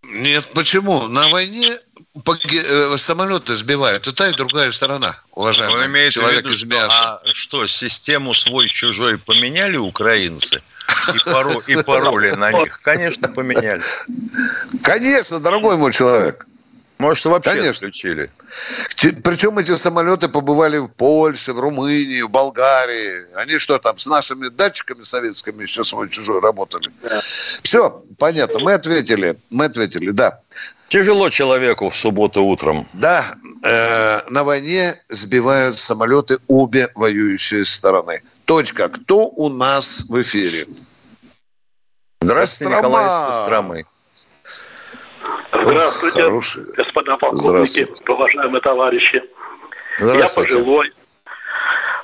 Нет, 0.03 0.45
почему? 0.55 1.09
На 1.09 1.29
войне 1.29 1.73
э, 1.73 2.97
самолеты 2.97 3.55
сбивают 3.55 4.07
и 4.07 4.13
та, 4.13 4.29
и 4.29 4.35
другая 4.35 4.71
сторона, 4.73 5.19
уважаемый 5.33 5.81
Он 5.81 5.87
имеет 5.87 6.13
человек 6.13 6.45
виду, 6.45 6.53
из 6.53 6.65
мяса. 6.65 7.21
Что, 7.23 7.31
а 7.31 7.33
что, 7.33 7.67
систему 7.67 8.35
свой-чужой 8.35 9.19
поменяли 9.19 9.77
украинцы? 9.77 10.63
И, 11.15 11.31
паро, 11.31 11.53
и 11.67 11.83
пароли 11.83 12.31
на 12.33 12.53
них? 12.53 12.81
Конечно, 12.83 13.29
поменяли. 13.29 13.83
Конечно, 14.83 15.41
дорогой 15.41 15.77
мой 15.77 15.93
человек. 15.93 16.47
Может, 17.01 17.25
вообще 17.25 17.53
Конечно. 17.53 17.71
отключили. 17.71 18.31
Причем 19.25 19.59
эти 19.59 19.75
самолеты 19.75 20.29
побывали 20.29 20.77
в 20.77 20.89
Польше, 20.89 21.55
в 21.55 21.59
Румынии, 21.59 22.21
в 22.21 22.29
Болгарии. 22.29 23.25
Они 23.37 23.57
что 23.57 23.79
там, 23.79 23.97
с 23.97 24.07
нашими 24.07 24.49
датчиками 24.49 25.01
советскими 25.01 25.63
еще 25.63 25.83
свой-чужой 25.83 26.43
работали? 26.43 26.91
Да. 27.03 27.23
Все, 27.63 28.03
понятно. 28.19 28.59
Мы 28.59 28.75
ответили. 28.75 29.37
Мы 29.51 29.65
ответили, 29.65 30.11
да. 30.11 30.41
Тяжело 30.89 31.31
человеку 31.31 31.89
в 31.89 31.97
субботу 31.97 32.45
утром. 32.45 32.87
Да, 32.93 33.25
э, 33.63 34.21
на 34.29 34.45
войне 34.45 34.95
сбивают 35.09 35.79
самолеты 35.79 36.37
обе 36.49 36.91
воюющие 36.95 37.65
стороны. 37.65 38.21
Точка. 38.51 38.89
Кто 38.89 39.29
у 39.37 39.49
нас 39.49 40.11
в 40.11 40.21
эфире? 40.23 40.67
Здравствуйте, 42.21 42.73
Кострома. 42.73 42.99
Николай 42.99 43.07
из 43.07 43.29
Костромы. 43.29 43.85
Здравствуйте, 45.53 46.23
Хороший. 46.23 46.63
господа 46.77 47.17
полковники, 47.17 47.87
уважаемые 48.11 48.61
товарищи. 48.61 49.23
Я 50.01 50.27
пожилой, 50.35 50.91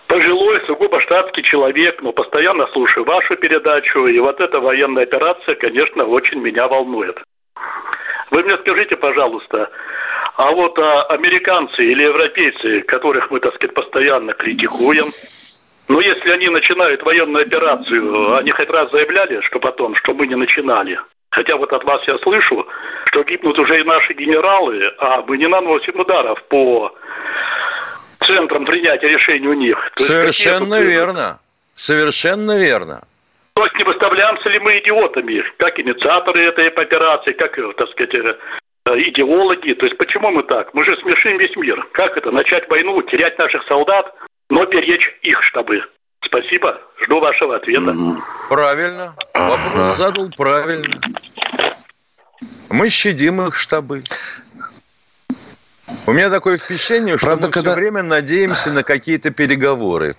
пожилой, 0.06 0.64
сугубо 0.68 1.00
штатский 1.00 1.42
человек, 1.42 2.00
но 2.00 2.12
постоянно 2.12 2.68
слушаю 2.68 3.04
вашу 3.04 3.34
передачу, 3.34 4.06
и 4.06 4.16
вот 4.20 4.40
эта 4.40 4.60
военная 4.60 5.02
операция, 5.02 5.56
конечно, 5.56 6.04
очень 6.04 6.38
меня 6.38 6.68
волнует. 6.68 7.20
Вы 8.30 8.44
мне 8.44 8.56
скажите, 8.58 8.94
пожалуйста, 8.94 9.68
а 10.36 10.52
вот 10.52 10.78
а, 10.78 11.06
американцы 11.06 11.82
или 11.82 12.04
европейцы, 12.04 12.82
которых 12.82 13.32
мы, 13.32 13.40
так 13.40 13.52
сказать, 13.56 13.74
постоянно 13.74 14.32
критикуем, 14.32 15.06
ну, 15.88 16.00
если 16.00 16.30
они 16.30 16.48
начинают 16.48 17.02
военную 17.02 17.44
операцию, 17.44 18.36
они 18.36 18.50
хоть 18.50 18.70
раз 18.70 18.90
заявляли, 18.90 19.40
что 19.42 19.58
потом, 19.60 19.94
что 19.96 20.14
мы 20.14 20.26
не 20.26 20.34
начинали? 20.34 20.98
Хотя 21.30 21.56
вот 21.56 21.72
от 21.72 21.84
вас 21.84 22.02
я 22.06 22.18
слышу, 22.18 22.66
что 23.06 23.22
гибнут 23.22 23.58
уже 23.58 23.80
и 23.80 23.84
наши 23.84 24.14
генералы, 24.14 24.82
а 24.98 25.22
мы 25.22 25.36
не 25.36 25.46
наносим 25.46 26.00
ударов 26.00 26.42
по 26.44 26.92
центрам 28.24 28.64
принятия 28.64 29.08
решений 29.08 29.46
у 29.46 29.54
них. 29.54 29.76
То 29.96 30.02
Совершенно 30.02 30.80
верно. 30.80 31.38
Совершенно 31.74 32.58
верно. 32.58 33.02
То 33.54 33.64
есть 33.64 33.76
не 33.76 33.84
выставляемся 33.84 34.48
ли 34.48 34.58
мы 34.58 34.78
идиотами, 34.78 35.44
как 35.58 35.78
инициаторы 35.78 36.46
этой 36.46 36.68
операции, 36.68 37.32
как, 37.32 37.58
э, 37.58 37.72
так 37.76 37.88
сказать, 37.90 38.14
э, 38.14 39.02
идеологи. 39.08 39.74
То 39.74 39.86
есть 39.86 39.98
почему 39.98 40.30
мы 40.30 40.42
так? 40.42 40.74
Мы 40.74 40.84
же 40.84 40.96
смешим 41.00 41.38
весь 41.38 41.54
мир. 41.56 41.86
Как 41.92 42.16
это? 42.16 42.30
Начать 42.30 42.68
войну, 42.68 43.00
терять 43.02 43.38
наших 43.38 43.62
солдат, 43.66 44.14
но 44.50 44.64
беречь 44.66 45.18
их 45.22 45.42
штабы. 45.42 45.80
Спасибо. 46.24 46.80
Жду 47.04 47.20
вашего 47.20 47.56
ответа. 47.56 47.92
Правильно. 48.48 49.14
Вопрос 49.34 49.96
задал 49.96 50.30
правильно. 50.36 50.96
Мы 52.70 52.88
щадим 52.88 53.40
их 53.42 53.54
штабы. 53.54 54.00
У 56.06 56.12
меня 56.12 56.30
такое 56.30 56.58
впечатление, 56.58 57.16
что 57.16 57.26
Правда, 57.26 57.46
мы 57.46 57.52
когда... 57.52 57.72
все 57.72 57.80
время 57.80 58.02
надеемся 58.02 58.72
на 58.72 58.82
какие-то 58.82 59.30
переговоры. 59.30 60.14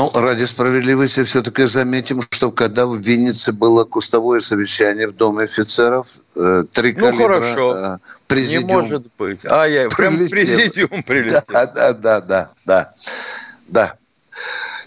Ну, 0.00 0.10
ради 0.14 0.44
справедливости 0.46 1.24
все-таки 1.24 1.66
заметим, 1.66 2.22
что 2.30 2.50
когда 2.50 2.86
в 2.86 2.96
Виннице 2.96 3.52
было 3.52 3.84
кустовое 3.84 4.40
совещание 4.40 5.06
в 5.06 5.14
Доме 5.14 5.44
офицеров, 5.44 6.20
э, 6.36 6.64
три 6.72 6.94
Ну, 6.94 7.12
хорошо. 7.12 7.76
Э, 7.76 7.98
президиум... 8.26 8.66
Не 8.66 8.72
может 8.72 9.06
быть. 9.18 9.40
А, 9.44 9.66
я 9.66 9.90
прям 9.90 10.16
президиум 10.16 11.02
прилетел. 11.06 11.42
Да, 11.48 11.66
да, 11.66 11.92
да, 11.92 12.20
да, 12.22 12.50
да. 12.64 12.94
да. 13.68 13.94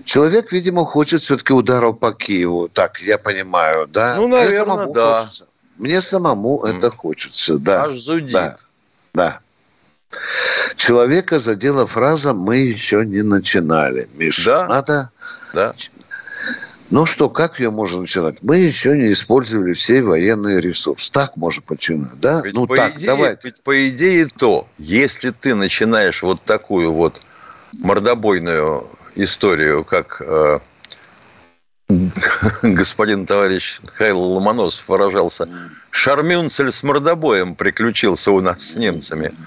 Человек, 0.03 0.51
видимо, 0.51 0.83
хочет 0.83 1.21
все-таки 1.21 1.53
ударов 1.53 1.99
по 1.99 2.11
Киеву. 2.11 2.67
Так, 2.69 2.99
я 3.01 3.19
понимаю, 3.19 3.85
да? 3.85 4.15
Ну, 4.15 4.27
наверное, 4.27 4.87
да. 4.87 5.19
Хочется. 5.19 5.45
Мне 5.77 6.01
самому 6.01 6.63
mm. 6.65 6.75
это 6.77 6.89
хочется, 6.89 7.59
да. 7.59 7.83
Аж 7.83 7.99
зудит. 7.99 8.31
Да, 8.31 8.57
да. 9.13 9.39
Человека 10.75 11.39
задела 11.39 11.85
фраза 11.85 12.33
«мы 12.33 12.57
еще 12.57 13.05
не 13.05 13.21
начинали». 13.21 14.07
Миша, 14.15 14.45
да? 14.45 14.67
надо... 14.67 15.11
Да. 15.53 15.73
Ну 16.89 17.05
что, 17.05 17.29
как 17.29 17.59
ее 17.59 17.71
можно 17.71 18.01
начинать? 18.01 18.37
Мы 18.43 18.57
еще 18.57 18.95
не 18.95 19.11
использовали 19.11 19.73
все 19.73 20.01
военные 20.01 20.61
ресурсы. 20.61 21.11
Так 21.11 21.37
можно 21.37 21.61
починать, 21.63 22.19
да? 22.19 22.41
Ведь 22.43 22.53
ну 22.53 22.67
по 22.67 22.75
так, 22.75 22.95
идее, 22.95 23.07
давай. 23.07 23.37
Ведь 23.43 23.63
по 23.63 23.89
идее 23.89 24.27
то, 24.27 24.67
если 24.77 25.31
ты 25.31 25.55
начинаешь 25.55 26.21
вот 26.21 26.43
такую 26.43 26.91
вот 26.91 27.19
мордобойную 27.79 28.87
историю, 29.15 29.83
как 29.83 30.21
э, 30.23 30.59
господин 32.61 33.25
товарищ 33.25 33.79
Михаил 33.81 34.19
Ломоносов 34.19 34.87
выражался, 34.87 35.49
шармюнцель 35.89 36.71
с 36.71 36.83
мордобоем 36.83 37.55
приключился 37.55 38.31
у 38.31 38.39
нас 38.39 38.61
с 38.61 38.75
немцами– 38.75 39.33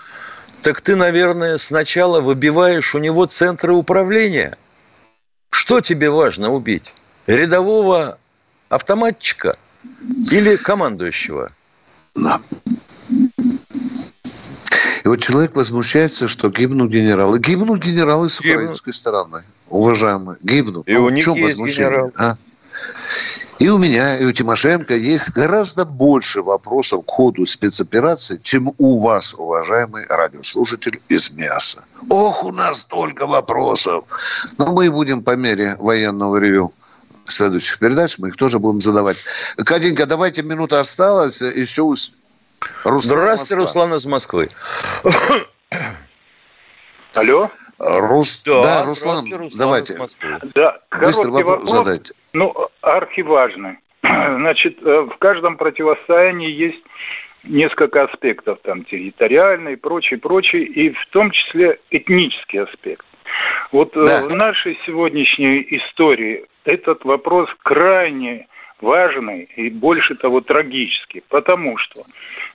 так 0.63 0.81
ты, 0.81 0.97
наверное, 0.97 1.59
сначала 1.59 2.21
выбиваешь 2.21 2.95
у 2.95 2.99
него 2.99 3.27
центры 3.27 3.73
управления. 3.73 4.57
Что 5.51 5.81
тебе 5.81 6.11
важно 6.11 6.51
убить? 6.51 6.95
Рядового 7.27 8.19
автоматчика 8.69 9.57
или 10.31 10.57
командующего? 10.57 11.51
Да. 12.15 12.41
И 15.05 15.09
вот 15.09 15.23
человек 15.23 15.55
возмущается, 15.55 16.27
что 16.27 16.51
гибнут 16.51 16.91
генералы. 16.91 17.39
Гибнут 17.39 17.81
генералы 17.81 18.29
с 18.29 18.41
гибнут. 18.41 18.57
украинской 18.57 18.93
стороны, 18.93 19.45
уважаемые. 19.69 20.37
Гибнут. 20.43 20.89
И 20.89 20.95
ну, 20.95 21.05
у 21.05 21.11
них 21.11 21.27
есть 21.29 21.41
возмущение? 21.41 21.91
генерал. 21.91 22.13
А? 22.17 22.37
И 23.59 23.69
у 23.71 23.79
меня, 23.79 24.19
и 24.19 24.25
у 24.25 24.33
Тимошенко 24.33 24.95
есть 24.95 25.31
гораздо 25.31 25.87
больше 25.87 26.43
вопросов 26.43 27.07
к 27.07 27.11
ходу 27.11 27.47
спецоперации, 27.47 28.39
чем 28.43 28.73
у 28.77 29.01
вас, 29.01 29.35
уважаемый 29.35 30.05
радиослушатель 30.09 31.01
из 31.09 31.31
мяса. 31.31 31.83
Ох, 32.11 32.45
у 32.45 32.53
нас 32.53 32.81
столько 32.81 33.27
вопросов. 33.27 34.05
Но 34.59 34.73
мы 34.73 34.91
будем 34.91 35.23
по 35.23 35.37
мере 35.37 35.77
военного 35.79 36.37
ревю 36.37 36.73
следующих 37.27 37.79
передач, 37.79 38.19
мы 38.19 38.29
их 38.29 38.37
тоже 38.37 38.59
будем 38.59 38.81
задавать. 38.81 39.25
Катенька, 39.57 40.07
давайте 40.07 40.43
минута 40.43 40.81
осталась. 40.81 41.41
Еще 41.41 41.83
Руслан 42.85 43.01
Здравствуйте, 43.01 43.57
Москва. 43.57 43.83
Руслан 43.85 43.95
из 43.95 44.07
Москвы. 44.07 44.49
Алло. 47.15 47.51
Рус... 47.79 48.43
Да, 48.45 48.63
да 48.63 48.83
Руслан, 48.85 49.25
Руслан, 49.33 49.51
давайте. 49.59 49.99
Да, 50.55 50.79
Быстро 50.99 51.31
вопрос, 51.31 51.51
вопрос 51.51 51.71
задайте. 51.71 52.15
Ну, 52.33 52.55
архиважный. 52.81 53.79
Значит, 54.03 54.79
э, 54.83 55.01
в 55.03 55.17
каждом 55.19 55.57
противостоянии 55.57 56.51
есть 56.51 56.83
несколько 57.45 58.05
аспектов, 58.05 58.59
там, 58.63 58.85
территориальный, 58.85 59.77
прочий, 59.77 60.17
прочий, 60.17 60.65
и 60.65 60.91
в 60.91 61.07
том 61.11 61.31
числе 61.31 61.79
этнический 61.91 62.63
аспект. 62.63 63.05
Вот 63.73 63.97
э, 63.97 64.07
да. 64.07 64.27
в 64.27 64.31
нашей 64.31 64.79
сегодняшней 64.87 65.67
истории 65.71 66.47
этот 66.65 67.05
вопрос 67.05 67.49
крайне 67.63 68.49
важный 68.81 69.49
и 69.57 69.71
больше 69.71 70.15
того 70.15 70.41
трагический, 70.41 71.23
потому 71.29 71.79
что 71.79 72.03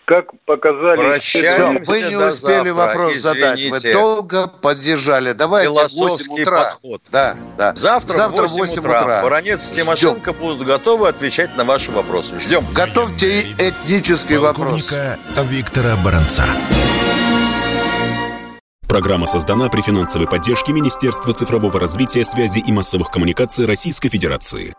как 0.05 0.32
показали... 0.45 0.97
Прощаемся 0.97 1.67
мы 1.88 2.01
не 2.01 2.15
успели 2.15 2.69
завтра, 2.69 2.74
вопрос 2.74 3.15
извините. 3.15 3.69
задать. 3.69 3.69
Мы 3.69 3.93
долго 3.93 4.47
поддержали. 4.47 5.34
Давайте 5.34 5.69
в 5.69 5.93
8 5.93 6.34
утра. 6.34 6.63
Подход. 6.63 7.01
Да, 7.11 7.36
да. 7.57 7.74
Завтра, 7.76 8.13
завтра 8.13 8.47
в 8.47 8.51
8 8.51 8.82
утра. 8.82 9.01
утра. 9.01 9.22
Баранец 9.22 9.72
и 9.72 9.76
Тимошенко 9.82 10.32
Ждем. 10.32 10.41
будут 10.41 10.67
готовы 10.67 11.07
отвечать 11.07 11.55
на 11.55 11.63
ваши 11.63 11.91
вопросы. 11.91 12.39
Ждем. 12.39 12.65
Готовьте 12.74 13.41
этнический 13.41 14.38
вопрос. 14.38 14.93
Виктора 15.38 15.95
Баранца. 16.03 16.45
Программа 18.88 19.26
создана 19.26 19.69
при 19.69 19.80
финансовой 19.82 20.28
поддержке 20.28 20.74
Министерства 20.74 21.34
цифрового 21.34 21.80
развития, 21.80 22.26
связи 22.26 22.59
и 22.59 22.74
массовых 22.74 23.09
коммуникаций 23.09 23.65
Российской 23.65 24.09
Федерации. 24.09 24.74